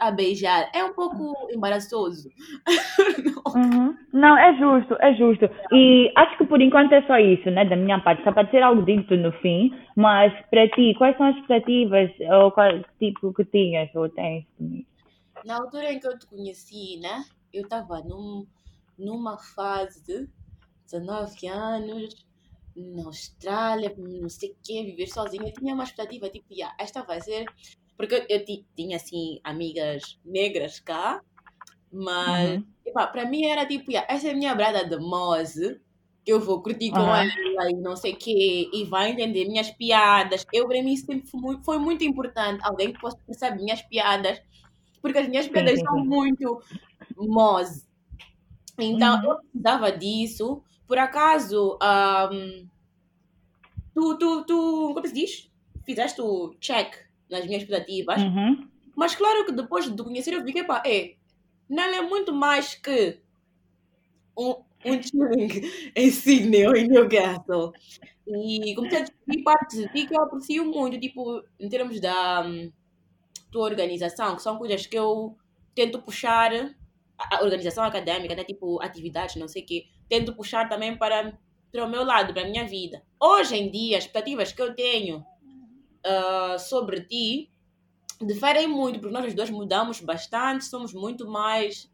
A, 0.00 0.10
beijar 0.10 0.70
é 0.74 0.82
um 0.84 0.94
pouco 0.94 1.34
embaraçoso. 1.50 2.30
Uhum. 3.54 3.96
Não, 4.12 4.36
é 4.36 4.52
justo, 4.58 4.96
é 4.98 5.14
justo. 5.14 5.48
E 5.72 6.10
acho 6.16 6.36
que 6.38 6.44
por 6.44 6.60
enquanto 6.60 6.92
é 6.92 7.06
só 7.06 7.16
isso, 7.18 7.48
né, 7.52 7.64
da 7.64 7.76
minha 7.76 8.00
parte. 8.00 8.24
Só 8.24 8.32
pode 8.32 8.50
ser 8.50 8.64
algo 8.64 8.82
dito 8.82 9.16
no 9.16 9.30
fim, 9.34 9.72
mas 9.94 10.32
para 10.50 10.68
ti, 10.70 10.92
quais 10.98 11.16
são 11.16 11.26
as 11.26 11.36
expectativas 11.36 12.10
ou 12.32 12.50
qual 12.50 12.82
tipo 12.98 13.32
que 13.32 13.44
tinhas 13.44 13.94
ou 13.94 14.08
tens? 14.08 14.44
Na 15.44 15.58
altura 15.58 15.92
em 15.92 16.00
que 16.00 16.06
eu 16.08 16.18
te 16.18 16.26
conheci, 16.26 16.98
né, 17.00 17.24
eu 17.52 17.62
estava 17.62 18.00
num, 18.00 18.44
numa 18.98 19.38
fase 19.38 20.04
de 20.04 20.28
19 20.90 21.46
anos, 21.46 22.26
na 22.76 23.04
Austrália, 23.04 23.94
não 23.96 24.28
sei 24.28 24.50
o 24.50 24.56
quê, 24.62 24.82
viver 24.84 25.06
sozinha. 25.06 25.48
Eu 25.48 25.52
tinha 25.52 25.74
uma 25.74 25.84
expectativa, 25.84 26.28
tipo, 26.28 26.52
yeah, 26.52 26.74
esta 26.78 27.02
vai 27.02 27.20
ser. 27.20 27.46
Porque 27.96 28.14
eu, 28.14 28.26
eu 28.28 28.44
tinha, 28.74 28.96
assim, 28.96 29.40
amigas 29.44 30.18
negras 30.24 30.80
cá, 30.80 31.20
mas, 31.92 32.56
uhum. 32.56 32.64
para 32.92 33.24
mim 33.24 33.46
era 33.46 33.64
tipo, 33.64 33.90
yeah, 33.90 34.12
essa 34.12 34.28
é 34.28 34.32
a 34.32 34.36
minha 34.36 34.54
brada 34.54 34.84
de 34.84 34.96
Mose, 34.96 35.80
que 36.24 36.32
eu 36.32 36.40
vou 36.40 36.60
curtir 36.62 36.90
com 36.90 36.98
uhum. 36.98 37.14
ela 37.14 37.70
e 37.70 37.74
não 37.74 37.94
sei 37.94 38.14
o 38.14 38.16
quê, 38.16 38.68
e 38.72 38.84
vai 38.84 39.12
entender 39.12 39.44
minhas 39.44 39.70
piadas. 39.70 40.44
Eu, 40.52 40.66
para 40.66 40.82
mim, 40.82 40.96
sempre 40.96 41.28
foi 41.28 41.40
muito, 41.40 41.64
foi 41.64 41.78
muito 41.78 42.02
importante 42.02 42.60
alguém 42.64 42.92
que 42.92 43.00
possa 43.00 43.18
perceber 43.18 43.56
minhas 43.56 43.82
piadas, 43.82 44.42
porque 45.00 45.18
as 45.18 45.28
minhas 45.28 45.46
piadas 45.46 45.72
sim, 45.72 45.76
sim, 45.76 45.82
sim. 45.82 45.86
são 45.86 46.04
muito 46.04 46.62
Mose. 47.16 47.86
Então, 48.76 49.18
uhum. 49.18 49.30
eu 49.30 49.38
precisava 49.38 49.92
disso 49.92 50.62
por 50.86 50.98
acaso, 50.98 51.78
um, 52.30 52.68
tu, 53.94 54.18
tu, 54.18 54.44
tu, 54.44 54.92
como 54.94 55.06
se 55.06 55.14
diz? 55.14 55.50
Fizeste 55.84 56.20
o 56.20 56.54
check 56.60 56.94
nas 57.30 57.46
minhas 57.46 57.62
expectativas. 57.62 58.22
Uhum. 58.22 58.68
Mas 58.94 59.14
claro 59.14 59.44
que 59.44 59.52
depois 59.52 59.88
de 59.88 60.02
conhecer 60.02 60.34
eu 60.34 60.44
vi 60.44 60.52
que, 60.52 60.64
pá, 60.64 60.82
é, 60.86 61.14
não 61.68 61.82
é 61.82 62.00
muito 62.00 62.32
mais 62.32 62.74
que 62.74 63.18
um, 64.36 64.56
um 64.84 65.02
chilling 65.02 65.48
em 65.96 66.10
Sydney 66.10 66.66
ou 66.66 66.76
em 66.76 66.88
Newcastle. 66.88 67.72
E 68.26 68.74
comecei 68.74 69.00
a 69.00 69.02
descobrir 69.02 69.42
partes 69.42 69.78
de 69.78 69.88
ti 69.88 70.06
que 70.06 70.16
eu 70.16 70.22
aprecio 70.22 70.64
muito, 70.64 70.98
tipo, 70.98 71.42
em 71.60 71.68
termos 71.68 72.00
da 72.00 72.42
um, 72.46 72.72
tua 73.50 73.64
organização, 73.64 74.36
que 74.36 74.42
são 74.42 74.56
coisas 74.56 74.86
que 74.86 74.98
eu 74.98 75.36
tento 75.74 76.00
puxar 76.00 76.50
a 77.18 77.42
organização 77.42 77.84
acadêmica, 77.84 78.34
né? 78.34 78.44
tipo 78.44 78.80
atividades, 78.82 79.36
não 79.36 79.46
sei 79.48 79.62
o 79.62 79.66
quê, 79.66 79.86
tento 80.08 80.34
puxar 80.34 80.68
também 80.68 80.96
para, 80.96 81.38
para 81.72 81.84
o 81.84 81.88
meu 81.88 82.04
lado, 82.04 82.32
para 82.32 82.42
a 82.42 82.46
minha 82.46 82.66
vida. 82.66 83.02
Hoje 83.20 83.56
em 83.56 83.70
dia, 83.70 83.98
as 83.98 84.04
expectativas 84.04 84.52
que 84.52 84.62
eu 84.62 84.74
tenho 84.74 85.18
uh, 85.18 86.58
sobre 86.58 87.02
ti 87.02 87.50
diferem 88.20 88.66
muito, 88.66 89.00
porque 89.00 89.12
nós 89.12 89.26
os 89.26 89.34
dois 89.34 89.50
mudamos 89.50 90.00
bastante, 90.00 90.64
somos 90.64 90.92
muito 90.92 91.28
mais 91.28 91.90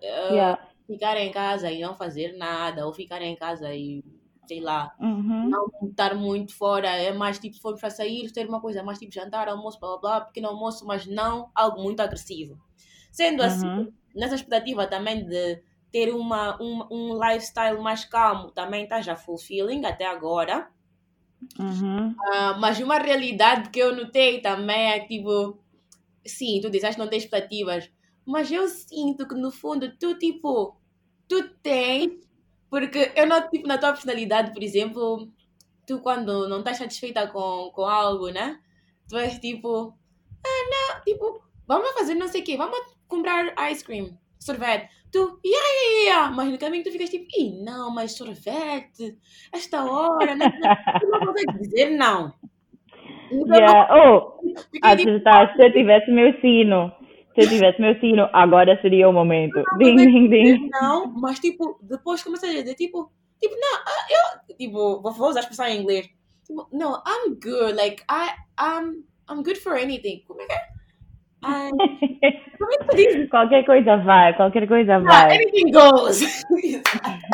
uh, 0.00 0.32
yeah. 0.32 0.68
ficar 0.86 1.16
em 1.16 1.30
casa 1.30 1.70
e 1.70 1.80
não 1.80 1.94
fazer 1.94 2.36
nada, 2.36 2.86
ou 2.86 2.92
ficar 2.92 3.22
em 3.22 3.34
casa 3.34 3.74
e 3.74 4.04
sei 4.46 4.60
lá, 4.60 4.94
uhum. 4.98 5.50
não 5.50 5.68
estar 5.90 6.14
muito 6.14 6.56
fora, 6.56 6.88
é 6.88 7.12
mais 7.12 7.38
tipo, 7.38 7.54
se 7.54 7.60
formos 7.60 7.80
para 7.80 7.90
sair, 7.90 8.32
ter 8.32 8.48
uma 8.48 8.62
coisa 8.62 8.82
mais 8.82 8.98
tipo 8.98 9.12
jantar, 9.12 9.46
almoço, 9.46 9.78
blá 9.78 9.90
blá 9.90 9.98
blá, 9.98 10.20
pequeno 10.22 10.48
almoço, 10.48 10.86
mas 10.86 11.06
não 11.06 11.50
algo 11.54 11.82
muito 11.82 12.00
agressivo. 12.00 12.58
Sendo 13.12 13.42
assim, 13.42 13.66
uhum. 13.66 13.80
assim, 13.82 13.92
nessa 14.14 14.36
expectativa 14.36 14.86
também 14.86 15.26
de 15.26 15.62
ter 15.90 16.14
uma, 16.14 16.60
um, 16.60 16.86
um 16.90 17.14
lifestyle 17.14 17.80
mais 17.80 18.04
calmo, 18.04 18.50
também 18.50 18.84
está 18.84 19.00
já 19.00 19.16
fulfilling 19.16 19.84
até 19.84 20.06
agora. 20.06 20.70
Uhum. 21.58 22.10
Uh, 22.10 22.60
mas 22.60 22.78
uma 22.80 22.98
realidade 22.98 23.70
que 23.70 23.78
eu 23.78 23.94
notei 23.94 24.40
também 24.40 24.92
é 24.92 25.00
tipo, 25.00 25.58
sim, 26.26 26.60
tu 26.60 26.70
dizes 26.70 26.94
que 26.94 26.98
não 26.98 27.08
tens 27.08 27.24
expectativas, 27.24 27.90
mas 28.26 28.50
eu 28.50 28.68
sinto 28.68 29.26
que 29.26 29.34
no 29.34 29.50
fundo 29.50 29.96
tu 29.98 30.18
tipo, 30.18 30.76
tu 31.28 31.48
tens, 31.62 32.12
porque 32.68 33.12
eu 33.16 33.26
noto 33.26 33.50
tipo 33.50 33.66
na 33.66 33.78
tua 33.78 33.92
personalidade, 33.92 34.52
por 34.52 34.62
exemplo, 34.62 35.32
tu 35.86 36.00
quando 36.00 36.48
não 36.48 36.58
estás 36.58 36.76
satisfeita 36.76 37.26
com, 37.28 37.70
com 37.72 37.84
algo, 37.84 38.28
né? 38.28 38.60
Tu 39.08 39.16
és 39.16 39.38
tipo, 39.38 39.94
ah, 40.44 40.70
não, 40.70 41.02
tipo, 41.02 41.42
vamos 41.66 41.92
fazer 41.92 42.14
não 42.14 42.28
sei 42.28 42.42
o 42.42 42.44
quê, 42.44 42.56
vamos 42.56 42.78
comprar 43.06 43.54
ice 43.70 43.82
cream, 43.82 44.18
sorvete. 44.38 44.88
Tu, 45.10 45.18
yeah, 45.18 45.68
yeah, 45.80 46.04
yeah, 46.04 46.30
mas 46.30 46.50
no 46.50 46.58
caminho 46.58 46.84
tu 46.84 46.90
ficas 46.90 47.08
tipo, 47.08 47.26
Ih, 47.36 47.62
não, 47.64 47.90
mas 47.90 48.12
sorvete, 48.12 49.16
esta 49.52 49.84
hora, 49.84 50.34
né? 50.34 50.50
tu 51.00 51.06
não 51.08 51.20
consegues 51.20 51.60
dizer 51.60 51.90
não. 51.90 52.34
Então, 53.30 53.56
yeah. 53.56 53.88
Oh, 53.94 54.38
tipo, 54.96 55.10
se 55.56 55.62
eu 55.62 55.72
tivesse 55.72 56.10
meu 56.10 56.32
sino, 56.40 56.92
se 57.34 57.40
eu 57.40 57.48
tivesse 57.48 57.80
meu 57.80 57.98
sino, 58.00 58.28
agora 58.32 58.78
seria 58.82 59.08
o 59.08 59.12
momento. 59.12 59.62
Não, 59.70 59.78
ding, 59.78 59.96
ding, 59.96 60.28
ding. 60.28 60.68
Não, 60.70 61.06
mas 61.06 61.38
tipo, 61.40 61.78
depois 61.82 62.22
começa 62.22 62.46
a 62.46 62.50
dizer, 62.50 62.74
tipo, 62.74 63.10
tipo, 63.40 63.54
não, 63.54 63.76
ah, 63.76 64.06
eu, 64.10 64.56
tipo, 64.56 65.00
vou 65.00 65.28
usar 65.28 65.40
a 65.40 65.42
expressão 65.42 65.66
em 65.66 65.80
inglês. 65.80 66.08
Tipo, 66.46 66.68
no, 66.72 67.02
I'm 67.06 67.38
good, 67.42 67.74
like, 67.76 68.02
I, 68.10 68.30
I'm, 68.60 69.04
I'm 69.30 69.42
good 69.42 69.56
for 69.58 69.74
anything. 69.74 70.22
Como 70.26 70.42
é 70.42 70.46
que 70.46 70.52
é? 70.52 70.77
qualquer 73.30 73.64
coisa 73.64 73.96
vai, 73.98 74.34
qualquer 74.34 74.66
coisa 74.66 74.98
vai. 75.00 75.36
anything 75.36 75.70
goes. 75.70 76.44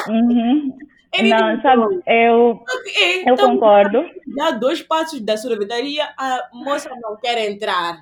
uhum. 0.09 0.77
Não, 1.23 1.63
sabe, 1.63 2.03
eu, 2.09 2.61
okay, 2.81 3.23
eu 3.25 3.35
então, 3.35 3.51
concordo. 3.51 4.05
Dá 4.37 4.51
dois 4.51 4.83
passos 4.83 5.21
da 5.21 5.37
sorveteria, 5.37 6.13
a 6.19 6.49
moça 6.53 6.91
não 7.01 7.17
quer 7.17 7.39
entrar. 7.49 8.01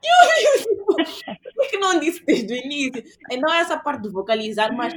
Por 1.54 1.68
que 1.68 1.76
não 1.76 2.00
disse 2.00 2.24
desde 2.24 2.54
o 2.54 2.56
início? 2.56 3.04
E 3.30 3.36
não 3.36 3.52
é 3.52 3.60
essa 3.60 3.76
parte 3.76 4.02
de 4.04 4.08
vocalizar, 4.08 4.74
mas 4.74 4.94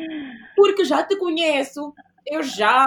porque 0.55 0.85
já 0.85 1.03
te 1.03 1.17
conheço, 1.17 1.93
eu 2.25 2.41
já 2.41 2.85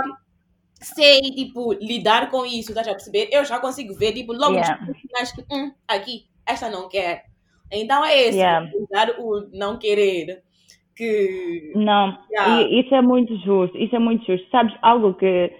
sei, 0.80 1.20
tipo, 1.20 1.74
lidar 1.74 2.30
com 2.30 2.46
isso, 2.46 2.72
tá 2.72 2.80
a 2.80 2.84
perceber? 2.84 3.28
Eu 3.32 3.44
já 3.44 3.58
consigo 3.58 3.94
ver, 3.94 4.12
tipo, 4.12 4.32
logo 4.32 4.54
yeah. 4.54 4.78
que, 5.34 5.44
hum, 5.50 5.74
aqui, 5.86 6.26
esta 6.46 6.70
não 6.70 6.88
quer. 6.88 7.24
Então 7.72 8.04
é 8.04 8.28
esse, 8.28 8.38
yeah. 8.38 8.70
o 9.18 9.48
não 9.52 9.78
querer. 9.78 10.42
Que, 10.96 11.72
não, 11.74 12.16
yeah. 12.30 12.62
isso 12.70 12.94
é 12.94 13.02
muito 13.02 13.36
justo, 13.38 13.76
isso 13.76 13.96
é 13.96 13.98
muito 13.98 14.24
justo. 14.24 14.48
Sabes, 14.50 14.72
algo 14.80 15.14
que 15.14 15.52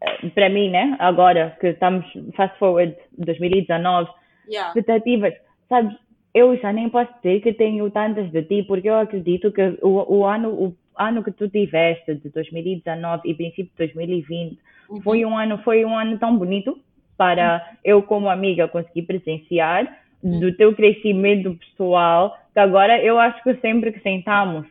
eh, 0.00 0.28
para 0.34 0.48
mim, 0.48 0.70
né, 0.70 0.96
agora 0.98 1.56
que 1.60 1.68
estamos 1.68 2.04
fast 2.34 2.58
forward 2.58 2.96
2019, 3.16 4.10
yeah. 4.48 4.68
expectativas, 4.68 5.34
sabes, 5.68 5.94
eu 6.34 6.56
já 6.56 6.72
nem 6.72 6.88
posso 6.88 7.12
dizer 7.22 7.40
que 7.40 7.52
tenho 7.52 7.88
tantas 7.90 8.30
de 8.30 8.42
ti, 8.42 8.64
porque 8.64 8.88
eu 8.88 8.96
acredito 8.96 9.52
que 9.52 9.78
o, 9.82 10.18
o 10.18 10.24
ano, 10.24 10.50
o 10.50 10.76
ano 10.96 11.22
que 11.22 11.30
tu 11.30 11.48
tiveste 11.48 12.14
de 12.16 12.28
2019 12.30 13.28
e 13.28 13.34
princípio 13.34 13.70
de 13.70 13.76
2020 13.76 14.58
uhum. 14.88 15.02
foi 15.02 15.24
um 15.24 15.36
ano, 15.36 15.58
foi 15.58 15.84
um 15.84 15.96
ano 15.96 16.18
tão 16.18 16.36
bonito 16.36 16.78
para 17.16 17.56
uhum. 17.56 17.76
eu 17.84 18.02
como 18.02 18.28
amiga 18.28 18.66
conseguir 18.66 19.02
presenciar 19.02 20.01
do 20.22 20.54
teu 20.56 20.74
crescimento 20.74 21.54
pessoal, 21.56 22.36
que 22.52 22.60
agora 22.60 23.02
eu 23.02 23.18
acho 23.18 23.42
que 23.42 23.54
sempre 23.56 23.92
que 23.92 24.00
sentamos 24.00 24.66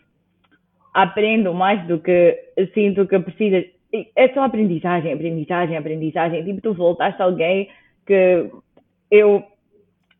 aprendo 0.94 1.54
mais 1.54 1.86
do 1.88 2.00
que 2.00 2.38
sinto 2.74 3.08
que 3.08 3.20
precisa. 3.20 3.64
É 4.16 4.30
só 4.30 4.44
aprendizagem, 4.44 5.12
aprendizagem, 5.12 5.78
aprendizagem. 5.78 6.44
Tipo, 6.46 6.62
tu 6.62 6.74
voltaste 6.74 7.22
a 7.22 7.26
alguém 7.26 7.70
que 8.06 8.50
eu 9.10 9.44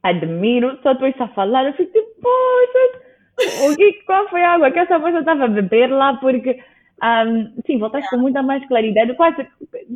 admiro, 0.04 0.78
só 0.84 0.96
tu 0.96 1.06
a 1.06 1.28
falar, 1.30 1.66
eu 1.66 1.74
fico 1.74 1.92
tipo, 1.92 2.22
poxa, 2.22 3.66
o 3.66 3.76
que, 3.76 3.94
qual 4.06 4.28
foi 4.30 4.44
a 4.44 4.54
água 4.54 4.72
que 4.72 4.80
essa 4.80 5.00
moça 5.00 5.20
estava 5.20 5.46
a 5.46 5.48
beber 5.48 5.88
lá? 5.88 6.16
Porque, 6.18 6.60
um, 7.02 7.62
sim, 7.66 7.78
voltaste 7.78 8.10
com 8.10 8.18
muita 8.18 8.44
mais 8.44 8.66
claridade. 8.68 9.14
Quase, 9.16 9.48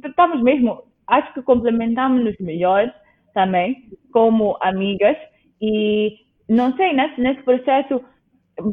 estávamos 0.04 0.44
mesmo, 0.44 0.84
acho 1.08 1.34
que 1.34 1.42
complementámos-nos 1.42 2.38
melhor 2.40 2.94
também, 3.34 3.84
como 4.16 4.58
amigas, 4.62 5.18
e 5.62 6.20
não 6.48 6.74
sei, 6.78 6.94
nesse, 6.94 7.20
nesse 7.20 7.44
processo 7.44 8.02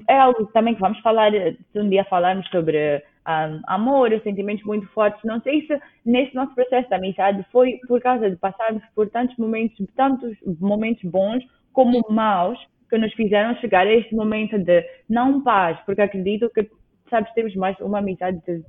é 0.09 0.17
algo 0.17 0.47
também 0.53 0.73
que 0.73 0.81
vamos 0.81 1.01
falar, 1.01 1.33
se 1.33 1.81
um 1.81 1.89
dia 1.89 2.05
falarmos 2.05 2.47
sobre 2.49 3.03
um, 3.27 3.61
amor, 3.67 4.09
sentimentos 4.23 4.65
muito 4.65 4.87
fortes, 4.93 5.21
não 5.25 5.41
sei 5.41 5.67
se 5.67 5.77
nesse 6.07 6.33
nosso 6.33 6.55
processo 6.55 6.89
de 6.89 6.95
amizade 6.95 7.45
foi 7.51 7.81
por 7.89 8.01
causa 8.01 8.31
de 8.31 8.37
passarmos 8.37 8.85
por 8.95 9.11
tantos 9.11 9.37
momentos, 9.37 9.85
tantos 9.97 10.39
momentos 10.61 11.03
bons 11.11 11.43
como 11.73 12.07
maus, 12.09 12.57
que 12.89 12.97
nos 12.97 13.13
fizeram 13.15 13.57
chegar 13.57 13.85
a 13.85 13.93
este 13.93 14.15
momento 14.15 14.57
de 14.61 14.87
não 15.09 15.43
paz, 15.43 15.77
porque 15.85 16.03
acredito 16.03 16.49
que, 16.51 16.71
sabes, 17.11 17.33
temos 17.33 17.57
mais 17.57 17.77
uma 17.81 17.99
amizade 17.99 18.41
de 18.47 18.63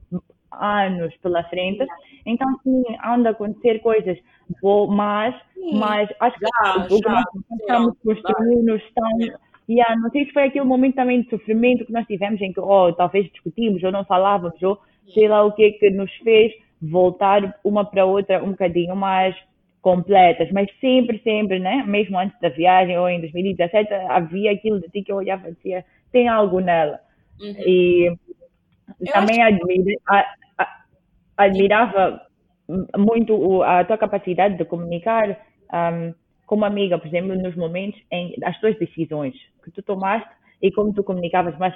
anos 0.60 1.16
pela 1.18 1.44
frente. 1.46 1.86
Então, 2.26 2.48
sim, 2.64 2.84
anda 3.04 3.30
a 3.30 3.32
acontecer 3.32 3.80
coisas 3.80 4.18
boas, 4.62 5.36
mas 5.74 6.10
acho 6.20 6.40
que 6.40 6.46
já, 6.46 6.86
o 6.86 7.02
que 7.02 7.10
nós 7.10 7.26
estamos 7.60 7.98
construindo 8.04 8.76
estão. 8.76 9.10
Yeah, 9.70 9.96
não 9.96 10.10
sei 10.10 10.26
se 10.26 10.34
foi 10.34 10.44
aquele 10.44 10.66
momento 10.66 10.96
também 10.96 11.22
de 11.22 11.30
sofrimento 11.30 11.86
que 11.86 11.94
nós 11.94 12.06
tivemos 12.06 12.42
em 12.42 12.52
que 12.52 12.60
oh, 12.60 12.92
talvez 12.92 13.32
discutimos 13.32 13.82
ou 13.82 13.94
não 13.94 14.04
falávamos 14.04 14.62
ou 14.62 14.78
sei 15.14 15.30
lá 15.30 15.42
o 15.46 15.54
que 15.54 15.72
que 15.72 15.90
nos 15.90 16.14
fez 16.16 16.52
voltar 16.82 17.58
uma 17.64 17.86
para 17.86 18.06
outra 18.06 18.44
um 18.44 18.52
bocadinho 18.52 18.94
mais 18.94 19.34
completas, 19.82 20.50
mas 20.52 20.70
sempre, 20.80 21.20
sempre, 21.24 21.60
né? 21.60 21.84
Mesmo 21.88 22.18
antes 22.18 22.40
da 22.40 22.50
viagem 22.50 22.98
ou 22.98 23.10
em 23.10 23.20
2017 23.20 23.94
havia 23.94 24.52
aquilo 24.52 24.80
de 24.80 24.90
ti 24.90 25.02
que 25.02 25.12
eu 25.12 25.18
olhava 25.18 25.50
e 25.50 25.54
dizia 25.54 25.86
tem 26.12 26.28
algo 26.28 26.60
nela. 26.60 27.00
Uhum. 27.42 27.56
E 27.66 28.18
eu 29.00 29.14
também 29.14 29.42
acho... 29.42 29.56
admiro, 29.56 30.00
admirava 31.38 32.22
muito 32.98 33.64
a 33.64 33.84
tua 33.84 33.98
capacidade 33.98 34.58
de 34.58 34.66
comunicar 34.66 35.38
um, 35.74 36.14
como 36.46 36.66
amiga, 36.66 36.98
por 36.98 37.08
exemplo, 37.08 37.36
nos 37.36 37.56
momentos 37.56 38.00
em 38.12 38.36
as 38.44 38.60
tuas 38.60 38.78
decisões 38.78 39.34
que 39.64 39.72
tu 39.72 39.82
tomaste 39.82 40.30
e 40.62 40.72
como 40.72 40.94
tu 40.94 41.04
comunicavas, 41.04 41.56
mas 41.58 41.74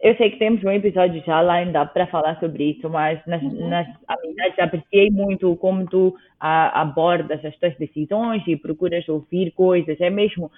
eu 0.00 0.14
sei 0.16 0.30
que 0.30 0.38
temos 0.38 0.62
um 0.62 0.70
episódio 0.70 1.22
já 1.24 1.40
lá 1.40 1.54
ainda 1.54 1.86
para 1.86 2.06
falar 2.08 2.38
sobre 2.38 2.72
isso, 2.72 2.90
mas 2.90 3.24
nas, 3.26 3.42
uhum. 3.42 3.68
nas 3.68 3.86
amizades 4.06 4.58
apreciei 4.58 5.10
muito 5.10 5.56
como 5.56 5.86
tu 5.86 6.14
a, 6.38 6.82
abordas 6.82 7.42
as 7.44 7.56
tuas 7.56 7.74
decisões 7.78 8.42
e 8.46 8.56
procuras 8.56 9.08
ouvir 9.08 9.52
coisas. 9.52 9.98
É 10.00 10.10
mesmo, 10.10 10.50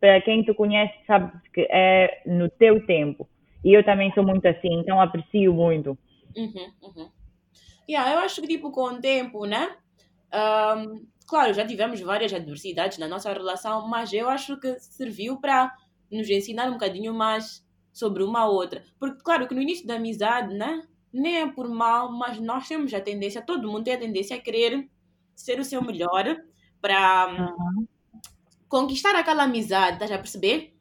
para 0.00 0.22
quem 0.22 0.42
te 0.42 0.54
conhece, 0.54 0.94
sabe 1.06 1.30
que 1.52 1.66
é 1.70 2.22
no 2.24 2.48
teu 2.48 2.84
tempo. 2.86 3.28
E 3.64 3.76
eu 3.76 3.84
também 3.84 4.12
sou 4.12 4.24
muito 4.24 4.46
assim, 4.46 4.72
então 4.80 5.00
aprecio 5.00 5.52
muito. 5.52 5.98
Uhum, 6.36 6.72
uhum. 6.82 7.10
Yeah, 7.88 8.14
eu 8.14 8.18
acho 8.20 8.40
que, 8.40 8.48
tipo, 8.48 8.70
com 8.70 8.84
o 8.84 9.00
tempo, 9.00 9.44
né? 9.44 9.76
Um, 10.32 11.06
claro, 11.26 11.52
já 11.52 11.66
tivemos 11.66 12.00
várias 12.00 12.32
adversidades 12.32 12.98
na 12.98 13.08
nossa 13.08 13.32
relação, 13.32 13.88
mas 13.88 14.12
eu 14.12 14.28
acho 14.28 14.58
que 14.58 14.78
serviu 14.78 15.40
para 15.40 15.74
nos 16.10 16.28
ensinar 16.30 16.68
um 16.68 16.74
bocadinho 16.74 17.12
mais 17.12 17.66
sobre 17.92 18.22
uma 18.22 18.46
outra. 18.46 18.84
Porque, 18.98 19.22
claro, 19.22 19.48
que 19.48 19.54
no 19.54 19.60
início 19.60 19.86
da 19.86 19.96
amizade, 19.96 20.54
né? 20.54 20.82
Nem 21.12 21.40
é 21.40 21.46
por 21.50 21.68
mal, 21.68 22.12
mas 22.12 22.40
nós 22.40 22.68
temos 22.68 22.94
a 22.94 23.00
tendência, 23.00 23.42
todo 23.42 23.68
mundo 23.68 23.84
tem 23.84 23.94
a 23.94 23.98
tendência 23.98 24.36
a 24.36 24.40
querer 24.40 24.88
ser 25.34 25.58
o 25.58 25.64
seu 25.64 25.82
melhor 25.82 26.24
para 26.80 27.26
uhum. 27.58 27.86
conquistar 28.68 29.16
aquela 29.16 29.42
amizade, 29.42 29.94
estás 29.94 30.12
a 30.12 30.18
perceber? 30.18 30.72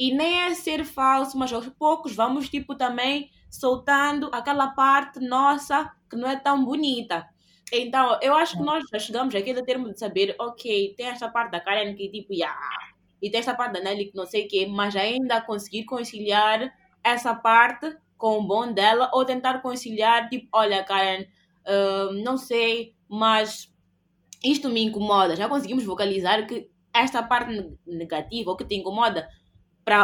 E 0.00 0.14
nem 0.14 0.44
é 0.44 0.54
ser 0.54 0.82
falso, 0.82 1.36
mas 1.36 1.52
aos 1.52 1.68
poucos 1.68 2.14
vamos, 2.14 2.48
tipo, 2.48 2.74
também 2.74 3.30
soltando 3.50 4.30
aquela 4.32 4.68
parte 4.68 5.20
nossa 5.20 5.92
que 6.08 6.16
não 6.16 6.26
é 6.26 6.36
tão 6.36 6.64
bonita. 6.64 7.28
Então, 7.70 8.18
eu 8.22 8.34
acho 8.34 8.56
que 8.56 8.62
nós 8.62 8.82
já 8.90 8.98
chegamos 8.98 9.34
aqui 9.34 9.50
a 9.50 9.62
termo 9.62 9.92
de 9.92 9.98
saber, 9.98 10.34
ok, 10.40 10.94
tem 10.96 11.08
esta 11.08 11.28
parte 11.28 11.50
da 11.50 11.60
Karen 11.60 11.94
que 11.94 12.08
tipo, 12.08 12.32
yeah, 12.32 12.56
e 13.20 13.30
tem 13.30 13.40
esta 13.40 13.54
parte 13.54 13.74
da 13.74 13.80
Nelly 13.80 14.06
que 14.06 14.16
não 14.16 14.24
sei 14.24 14.46
o 14.46 14.48
quê, 14.48 14.66
mas 14.66 14.96
ainda 14.96 15.38
conseguir 15.42 15.84
conciliar 15.84 16.72
essa 17.04 17.34
parte 17.34 17.94
com 18.16 18.38
o 18.38 18.46
bom 18.46 18.72
dela 18.72 19.10
ou 19.12 19.26
tentar 19.26 19.60
conciliar, 19.60 20.30
tipo, 20.30 20.48
olha, 20.54 20.82
Karen, 20.82 21.26
uh, 21.66 22.10
não 22.24 22.38
sei, 22.38 22.94
mas 23.06 23.70
isto 24.42 24.70
me 24.70 24.82
incomoda. 24.82 25.36
Já 25.36 25.46
conseguimos 25.46 25.84
vocalizar 25.84 26.46
que 26.46 26.70
esta 26.90 27.22
parte 27.22 27.76
negativa 27.86 28.50
ou 28.50 28.56
que 28.56 28.64
te 28.64 28.74
incomoda 28.74 29.28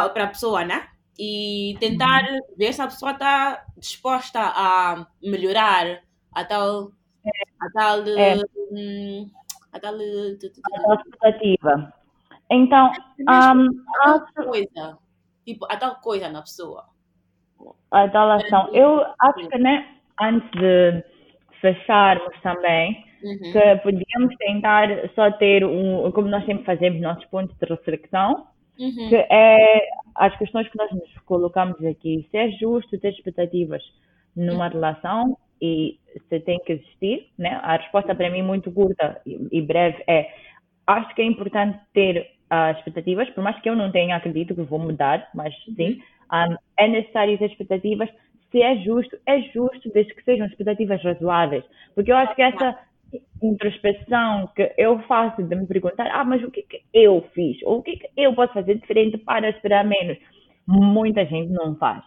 para 0.09 0.23
a 0.23 0.27
pessoa, 0.27 0.63
né? 0.63 0.87
e 1.19 1.75
tentar 1.79 2.23
uhum. 2.23 2.39
ver 2.57 2.73
se 2.73 2.81
a 2.81 2.85
pessoa 2.85 3.11
está 3.11 3.65
disposta 3.77 4.39
a 4.39 5.07
melhorar 5.21 5.99
a 6.33 6.45
tal 6.45 6.91
a 7.59 7.69
tal 7.73 8.07
é. 8.07 8.35
hum, 8.71 9.29
a 9.73 9.79
tal, 9.79 9.95
expectativa 9.99 11.93
então 12.49 12.91
um, 13.19 13.83
a 14.03 14.19
tal 14.19 14.45
coisa 14.45 14.97
tipo 15.45 15.65
a 15.69 15.77
tal 15.77 15.95
coisa 15.95 16.29
na 16.29 16.41
pessoa 16.41 16.85
a 17.91 18.07
tal 18.09 18.31
ação 18.31 18.69
eu 18.73 19.03
acho 19.19 19.49
que 19.49 19.57
né 19.57 19.97
antes 20.21 20.49
de 20.51 21.03
fecharmos 21.61 22.39
também 22.43 23.03
uhum. 23.23 23.51
que 23.51 23.75
podíamos 23.77 24.35
tentar 24.37 24.87
só 25.15 25.31
ter 25.31 25.65
um 25.65 26.11
como 26.11 26.27
nós 26.27 26.45
sempre 26.45 26.63
fazemos 26.63 27.01
nossos 27.01 27.25
pontos 27.25 27.57
de 27.57 27.65
reflexão 27.65 28.47
Uhum. 28.79 29.09
Que 29.09 29.15
é 29.15 29.89
as 30.15 30.35
questões 30.37 30.67
que 30.67 30.77
nós 30.77 30.91
nos 30.91 31.17
colocamos 31.25 31.83
aqui. 31.85 32.27
Se 32.31 32.37
é 32.37 32.49
justo 32.51 32.97
ter 32.99 33.09
expectativas 33.09 33.83
numa 34.35 34.65
uhum. 34.65 34.71
relação 34.71 35.37
e 35.61 35.99
se 36.29 36.39
tem 36.39 36.59
que 36.59 36.73
existir, 36.73 37.27
né? 37.37 37.59
A 37.63 37.77
resposta 37.77 38.13
para 38.13 38.29
mim 38.29 38.41
muito 38.41 38.71
curta 38.71 39.19
e 39.25 39.61
breve 39.61 40.03
é 40.07 40.29
acho 40.85 41.13
que 41.13 41.21
é 41.21 41.25
importante 41.25 41.79
ter 41.93 42.31
uh, 42.51 42.71
expectativas, 42.77 43.29
por 43.31 43.43
mais 43.43 43.59
que 43.61 43.69
eu 43.69 43.75
não 43.75 43.91
tenha 43.91 44.15
acredito 44.15 44.55
que 44.55 44.61
vou 44.61 44.79
mudar, 44.79 45.29
mas 45.33 45.53
sim, 45.75 46.01
um, 46.31 46.55
é 46.77 46.87
necessário 46.87 47.37
ter 47.37 47.51
expectativas. 47.51 48.09
Se 48.51 48.61
é 48.61 48.77
justo, 48.77 49.17
é 49.25 49.41
justo 49.41 49.91
desde 49.93 50.13
que 50.13 50.23
sejam 50.23 50.47
expectativas 50.47 51.03
razoáveis, 51.03 51.65
porque 51.93 52.11
eu 52.11 52.15
acho 52.15 52.33
que 52.33 52.41
essa 52.41 52.79
introspeção 53.41 54.49
que 54.55 54.73
eu 54.77 54.99
faço 55.03 55.43
de 55.43 55.55
me 55.55 55.67
perguntar, 55.67 56.07
ah, 56.07 56.23
mas 56.23 56.43
o 56.43 56.51
que, 56.51 56.63
que 56.63 56.81
eu 56.93 57.27
fiz? 57.33 57.57
Ou 57.63 57.79
o 57.79 57.83
que, 57.83 57.97
que 57.97 58.09
eu 58.17 58.33
posso 58.33 58.53
fazer 58.53 58.75
diferente 58.75 59.17
para 59.17 59.49
esperar 59.49 59.85
menos? 59.85 60.17
Muita 60.65 61.25
gente 61.25 61.51
não 61.51 61.75
faz. 61.75 62.03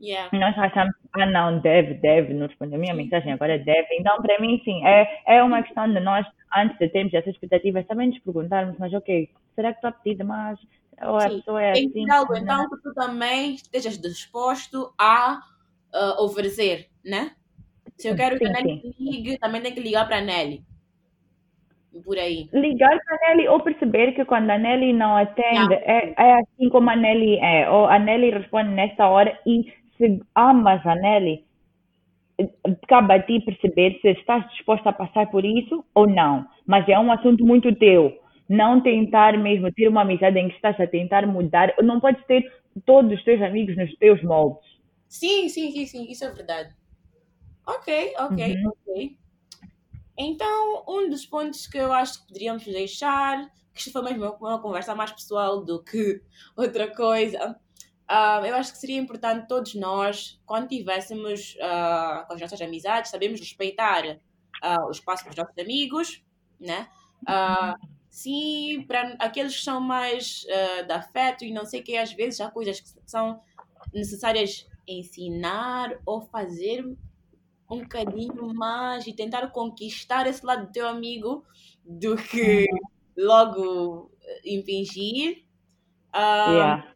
Yeah. 0.00 0.30
Nós 0.38 0.56
achamos, 0.56 0.94
ah 1.12 1.26
não, 1.26 1.58
deve, 1.60 1.94
deve, 1.94 2.32
não 2.32 2.46
respondeu 2.46 2.76
a 2.76 2.80
minha 2.80 2.94
mensagem, 2.94 3.32
agora 3.32 3.58
deve. 3.58 3.88
Então, 3.98 4.20
para 4.22 4.38
mim, 4.38 4.60
sim, 4.64 4.84
é, 4.86 5.22
é 5.26 5.42
uma 5.42 5.62
questão 5.62 5.92
de 5.92 5.98
nós, 6.00 6.24
antes 6.56 6.78
de 6.78 6.88
termos 6.88 7.12
essas 7.12 7.34
expectativas, 7.34 7.86
também 7.86 8.08
nos 8.08 8.18
perguntarmos, 8.20 8.76
mas 8.78 8.92
ok, 8.92 9.28
será 9.56 9.72
que 9.72 9.78
estou 9.78 9.88
a 9.88 9.92
pedir 9.92 10.16
demais? 10.16 10.58
Ou 11.02 11.16
a 11.16 11.28
pessoa 11.28 11.62
é 11.62 11.72
assim? 11.72 11.90
Tem 11.90 12.10
algo, 12.10 12.36
então, 12.36 12.68
que 12.68 12.82
tu 12.82 12.94
também 12.94 13.54
estejas 13.54 13.98
disposto 13.98 14.92
a 14.98 15.40
uh, 15.94 16.22
oferecer, 16.22 16.88
né? 17.04 17.32
Se 17.98 18.08
eu 18.08 18.16
quero 18.16 18.38
sim, 18.38 18.44
que 18.44 18.46
a 18.46 18.52
Nelly 18.52 18.94
ligue, 19.00 19.38
também 19.38 19.60
tem 19.60 19.74
que 19.74 19.80
ligar 19.80 20.06
para 20.06 20.18
a 20.18 20.20
Nelly. 20.20 20.62
Por 22.04 22.16
aí. 22.16 22.48
Ligar 22.52 22.96
para 23.04 23.16
a 23.16 23.34
Nelly 23.34 23.48
ou 23.48 23.60
perceber 23.60 24.12
que 24.12 24.24
quando 24.24 24.50
a 24.50 24.58
Nelly 24.58 24.92
não 24.92 25.16
atende, 25.16 25.74
é, 25.74 26.14
é 26.16 26.34
assim 26.34 26.68
como 26.70 26.88
a 26.90 26.96
Nelly 26.96 27.38
é. 27.38 27.68
Ou 27.68 27.86
a 27.86 27.98
Nelly 27.98 28.30
responde 28.30 28.70
nesta 28.70 29.08
hora 29.08 29.36
e 29.44 29.72
se 29.96 30.20
amas 30.34 30.86
a 30.86 30.94
Nelly, 30.94 31.44
cabe 32.86 33.14
a 33.14 33.22
ti 33.22 33.40
perceber 33.40 33.98
se 34.00 34.10
estás 34.10 34.48
disposta 34.52 34.90
a 34.90 34.92
passar 34.92 35.28
por 35.28 35.44
isso 35.44 35.84
ou 35.92 36.06
não. 36.06 36.46
Mas 36.64 36.88
é 36.88 36.96
um 36.98 37.10
assunto 37.10 37.44
muito 37.44 37.74
teu. 37.74 38.16
Não 38.48 38.80
tentar 38.80 39.36
mesmo 39.36 39.72
ter 39.72 39.88
uma 39.88 40.02
amizade 40.02 40.38
em 40.38 40.48
que 40.48 40.54
estás 40.54 40.80
a 40.80 40.86
tentar 40.86 41.26
mudar. 41.26 41.74
Não 41.82 41.98
podes 41.98 42.24
ter 42.26 42.48
todos 42.86 43.12
os 43.12 43.24
teus 43.24 43.42
amigos 43.42 43.76
nos 43.76 43.92
teus 43.96 44.22
moldes. 44.22 44.64
Sim, 45.08 45.48
sim, 45.48 45.72
sim, 45.72 45.84
sim. 45.84 46.10
Isso 46.10 46.24
é 46.24 46.30
verdade. 46.30 46.77
Ok, 47.68 48.14
ok, 48.18 48.54
uhum. 48.54 48.68
ok. 48.70 49.18
Então, 50.16 50.84
um 50.88 51.08
dos 51.10 51.26
pontos 51.26 51.66
que 51.66 51.76
eu 51.76 51.92
acho 51.92 52.20
que 52.20 52.28
poderíamos 52.28 52.64
deixar, 52.64 53.46
que 53.74 53.80
isto 53.80 53.92
foi 53.92 54.02
mesmo 54.02 54.36
uma 54.40 54.60
conversa 54.60 54.94
mais 54.94 55.12
pessoal 55.12 55.62
do 55.62 55.82
que 55.84 56.22
outra 56.56 56.92
coisa, 56.94 57.56
Uh, 58.10 58.40
eu 58.46 58.56
acho 58.56 58.72
que 58.72 58.78
seria 58.78 58.96
importante 58.96 59.46
todos 59.46 59.74
nós, 59.74 60.40
quando 60.46 60.66
tivéssemos 60.66 61.54
uh, 61.56 62.26
com 62.26 62.32
as 62.32 62.40
nossas 62.40 62.62
amizades, 62.62 63.10
sabemos 63.10 63.38
respeitar 63.38 64.02
uh, 64.06 64.86
o 64.86 64.90
espaço 64.90 65.26
dos 65.26 65.36
nossos 65.36 65.58
amigos, 65.58 66.24
né? 66.58 66.88
sim, 68.08 68.82
para 68.88 69.14
aqueles 69.18 69.58
que 69.58 69.62
são 69.62 69.78
mais 69.78 70.46
de 70.86 70.92
afeto 70.92 71.44
e 71.44 71.52
não 71.52 71.66
sei 71.66 71.80
o 71.80 71.84
que, 71.84 71.98
às 71.98 72.10
vezes 72.12 72.40
há 72.40 72.50
coisas 72.50 72.80
que 72.80 72.88
são 73.04 73.42
necessárias 73.92 74.66
ensinar 74.86 76.00
ou 76.06 76.22
fazer 76.22 76.84
um 77.70 77.80
bocadinho 77.80 78.54
mais 78.54 79.06
e 79.06 79.12
tentar 79.12 79.46
conquistar 79.48 80.26
esse 80.26 80.44
lado 80.44 80.66
do 80.66 80.72
teu 80.72 80.88
amigo 80.88 81.44
do 81.84 82.16
que 82.16 82.66
logo 83.16 84.10
impingir. 84.44 85.44
Yeah 86.14 86.94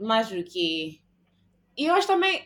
mais 0.00 0.28
do 0.30 0.42
que. 0.42 1.00
E 1.76 1.86
eu 1.86 1.94
acho 1.94 2.06
também 2.06 2.42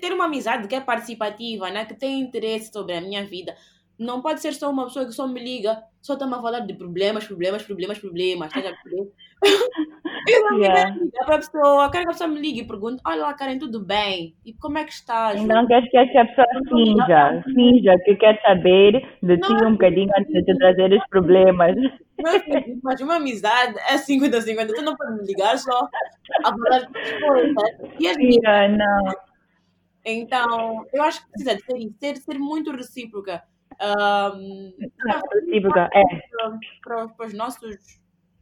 ter 0.00 0.12
uma 0.12 0.24
amizade 0.24 0.66
que 0.66 0.74
é 0.74 0.80
participativa, 0.80 1.70
né? 1.70 1.84
que 1.84 1.94
tem 1.94 2.20
interesse 2.20 2.72
sobre 2.72 2.96
a 2.96 3.00
minha 3.00 3.24
vida. 3.24 3.56
Não 3.98 4.20
pode 4.20 4.40
ser 4.40 4.52
só 4.54 4.70
uma 4.70 4.86
pessoa 4.86 5.06
que 5.06 5.12
só 5.12 5.26
me 5.28 5.42
liga, 5.42 5.84
só 6.02 6.14
está 6.14 6.26
a 6.26 6.42
falar 6.42 6.60
de 6.60 6.74
problemas, 6.74 7.24
problemas, 7.24 7.62
problemas, 7.62 7.98
problemas. 7.98 8.52
Tá 8.52 8.60
eu 10.28 10.50
não 10.50 10.58
yeah. 10.58 10.94
para 11.24 11.36
a 11.36 11.38
pessoa, 11.38 11.90
quero 11.90 12.04
que 12.04 12.10
a 12.10 12.12
pessoa 12.12 12.28
me 12.28 12.40
ligue 12.40 12.60
e 12.60 12.66
pergunte: 12.66 13.00
Olha 13.06 13.22
lá, 13.22 13.34
Karen, 13.34 13.58
tudo 13.58 13.80
bem? 13.84 14.34
E 14.44 14.52
como 14.54 14.78
é 14.78 14.84
que 14.84 14.92
estás? 14.92 15.40
Não 15.44 15.66
queres 15.66 15.88
que 15.90 15.96
a 15.96 16.26
pessoa 16.26 16.46
finja, 16.68 17.42
finja 17.54 17.96
que 18.04 18.16
quer 18.16 18.40
saber 18.42 19.00
de 19.22 19.38
ti 19.38 19.52
um 19.64 19.72
bocadinho 19.72 20.10
antes 20.18 20.32
de 20.32 20.44
te 20.44 20.58
trazer 20.58 20.92
os 20.92 21.06
problemas. 21.08 21.76
Mas, 22.20 22.42
mas 22.82 23.00
uma 23.00 23.16
amizade 23.16 23.78
é 23.88 23.96
50-50. 23.96 24.74
Tu 24.74 24.82
não 24.82 24.96
pode 24.96 25.20
me 25.20 25.26
ligar 25.26 25.56
só 25.58 25.88
a 26.44 26.50
falar 26.50 26.80
de 26.80 27.20
coisas. 27.20 27.54
E 27.98 28.08
as 28.08 28.16
yeah, 28.16 28.68
não. 28.68 29.12
Então, 30.04 30.84
eu 30.92 31.02
acho 31.02 31.24
que 31.24 31.30
precisa 31.30 31.54
de 31.54 31.62
ser, 31.62 31.90
ser, 32.00 32.16
ser 32.16 32.38
muito 32.38 32.72
recíproca. 32.72 33.42
Um, 33.82 34.72
é. 34.80 36.02
Para, 36.82 37.08
para 37.08 37.26
os 37.26 37.34
nossos, 37.34 37.76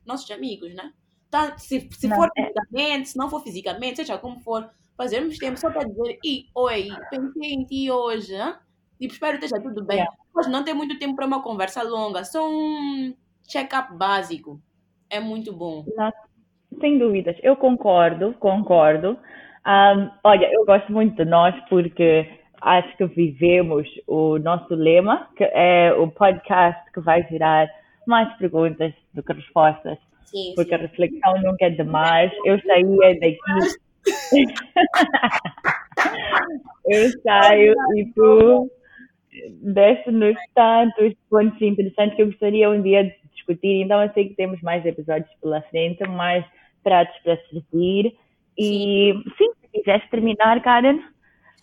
nossos 0.04 0.30
amigos, 0.30 0.74
né? 0.74 0.92
Tá, 1.30 1.56
se 1.56 1.88
se 1.92 2.08
não, 2.08 2.16
for 2.16 2.28
é. 2.36 2.42
fisicamente, 2.42 3.08
se 3.08 3.18
não 3.18 3.30
for 3.30 3.42
fisicamente, 3.42 3.96
seja 3.96 4.18
como 4.18 4.40
for, 4.40 4.68
fazermos 4.96 5.38
tempo 5.38 5.58
só 5.58 5.70
para 5.70 5.88
dizer: 5.88 6.18
e, 6.22 6.46
oi, 6.54 6.88
pensei 7.08 7.52
em 7.52 7.64
ti 7.64 7.90
hoje, 7.90 8.34
hein? 8.34 8.54
tipo, 9.00 9.14
espero 9.14 9.38
que 9.38 9.44
esteja 9.44 9.62
tudo 9.62 9.84
bem. 9.84 9.98
Yeah. 9.98 10.16
Mas 10.34 10.46
não 10.48 10.62
tem 10.62 10.74
muito 10.74 10.98
tempo 10.98 11.16
para 11.16 11.26
uma 11.26 11.42
conversa 11.42 11.82
longa, 11.82 12.24
só 12.24 12.46
um 12.48 13.14
check-up 13.48 13.94
básico. 13.94 14.60
É 15.08 15.18
muito 15.18 15.52
bom. 15.52 15.84
sem 16.80 16.98
dúvidas, 16.98 17.36
eu 17.42 17.56
concordo, 17.56 18.34
concordo. 18.34 19.18
Um, 19.66 20.10
olha, 20.22 20.48
eu 20.52 20.64
gosto 20.64 20.92
muito 20.92 21.16
de 21.16 21.24
nós 21.24 21.54
porque 21.68 22.39
acho 22.60 22.96
que 22.96 23.06
vivemos 23.06 23.88
o 24.06 24.38
nosso 24.38 24.74
lema, 24.74 25.28
que 25.36 25.44
é 25.44 25.92
o 25.92 26.08
podcast 26.08 26.80
que 26.92 27.00
vai 27.00 27.22
virar 27.24 27.68
mais 28.06 28.32
perguntas 28.38 28.94
do 29.14 29.22
que 29.22 29.32
respostas. 29.32 29.98
Sim, 30.24 30.52
porque 30.54 30.70
sim. 30.70 30.76
a 30.76 30.78
reflexão 30.78 31.34
nunca 31.42 31.66
é 31.66 31.70
demais. 31.70 32.32
Eu 32.44 32.60
saía 32.60 33.18
daqui. 33.20 33.38
eu 36.86 37.10
saio 37.22 37.74
e 37.96 38.06
tu 38.14 38.70
desce-nos 39.62 40.36
tantos 40.54 41.12
pontos 41.28 41.60
interessantes 41.60 42.16
que 42.16 42.22
eu 42.22 42.26
gostaria 42.26 42.70
um 42.70 42.80
dia 42.82 43.04
de 43.04 43.14
discutir. 43.34 43.82
Então, 43.82 44.02
eu 44.02 44.10
sei 44.12 44.28
que 44.28 44.34
temos 44.34 44.60
mais 44.62 44.86
episódios 44.86 45.30
pela 45.40 45.62
frente, 45.62 46.06
mais 46.08 46.44
pratos 46.82 47.16
para 47.22 47.36
servir. 47.48 48.16
E, 48.58 49.14
sim 49.36 49.50
se 49.60 49.68
quiseres 49.78 50.08
terminar, 50.10 50.60
Karen. 50.62 51.00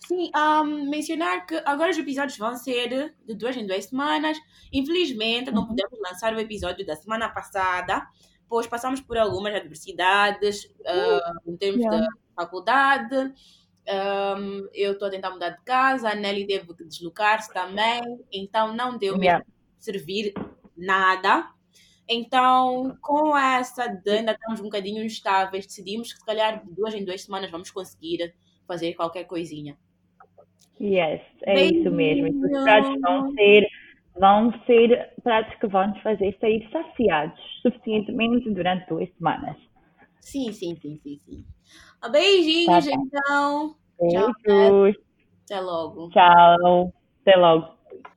Sim, 0.06 0.30
um, 0.34 0.88
mencionar 0.88 1.44
que 1.46 1.56
agora 1.64 1.90
os 1.90 1.98
episódios 1.98 2.38
vão 2.38 2.56
ser 2.56 3.14
de 3.26 3.34
duas 3.34 3.56
em 3.56 3.66
duas 3.66 3.84
semanas. 3.86 4.38
Infelizmente, 4.72 5.50
não 5.50 5.62
uhum. 5.62 5.68
podemos 5.68 5.98
lançar 6.00 6.34
o 6.34 6.40
episódio 6.40 6.86
da 6.86 6.96
semana 6.96 7.28
passada, 7.28 8.06
pois 8.48 8.66
passamos 8.66 9.00
por 9.00 9.18
algumas 9.18 9.54
adversidades 9.54 10.64
uh, 10.64 11.50
em 11.50 11.56
termos 11.56 11.82
yeah. 11.82 12.06
de 12.06 12.16
faculdade. 12.34 13.34
Um, 14.36 14.68
eu 14.74 14.92
estou 14.92 15.08
a 15.08 15.10
tentar 15.10 15.30
mudar 15.30 15.50
de 15.50 15.62
casa, 15.64 16.10
a 16.10 16.14
Nelly 16.14 16.46
teve 16.46 16.74
que 16.74 16.84
deslocar-se 16.84 17.52
também, 17.52 18.02
então 18.32 18.74
não 18.74 18.96
deu 18.98 19.16
yeah. 19.16 19.38
mesmo 19.38 19.52
servir 19.78 20.32
nada. 20.76 21.50
Então, 22.08 22.96
com 23.02 23.36
essa 23.36 23.86
de 23.86 24.10
ainda 24.10 24.32
estamos 24.32 24.60
um 24.60 24.64
bocadinho 24.64 25.04
instáveis, 25.04 25.66
decidimos 25.66 26.12
que 26.12 26.18
se 26.18 26.24
calhar 26.24 26.64
de 26.64 26.72
duas 26.72 26.94
em 26.94 27.04
duas 27.04 27.22
semanas 27.22 27.50
vamos 27.50 27.70
conseguir 27.70 28.34
fazer 28.66 28.94
qualquer 28.94 29.24
coisinha. 29.24 29.78
Yes, 30.80 31.20
é 31.42 31.54
Bem, 31.54 31.80
isso 31.80 31.90
mesmo. 31.90 32.28
Os 32.46 32.62
pratos 32.62 33.00
vão 33.00 33.34
ser, 33.34 33.68
vão 34.18 34.52
ser 34.66 35.12
pratos 35.22 35.54
que 35.58 35.66
vão 35.66 35.88
nos 35.88 36.00
fazer 36.02 36.36
sair 36.40 36.68
saciados 36.70 37.40
suficientemente 37.62 38.48
durante 38.50 38.88
duas 38.88 39.08
semanas. 39.16 39.56
Sim, 40.20 40.52
sim, 40.52 40.76
sim, 40.76 41.00
sim, 41.02 41.18
sim. 41.24 41.44
Beijinhos, 42.10 42.86
tá, 42.86 42.90
tá. 42.90 42.96
então. 42.96 43.74
Beijos. 44.00 44.32
Tchau. 44.44 44.86
Até 45.44 45.60
logo. 45.60 46.10
Tchau. 46.10 46.92
Até 47.22 47.36
logo. 47.36 47.77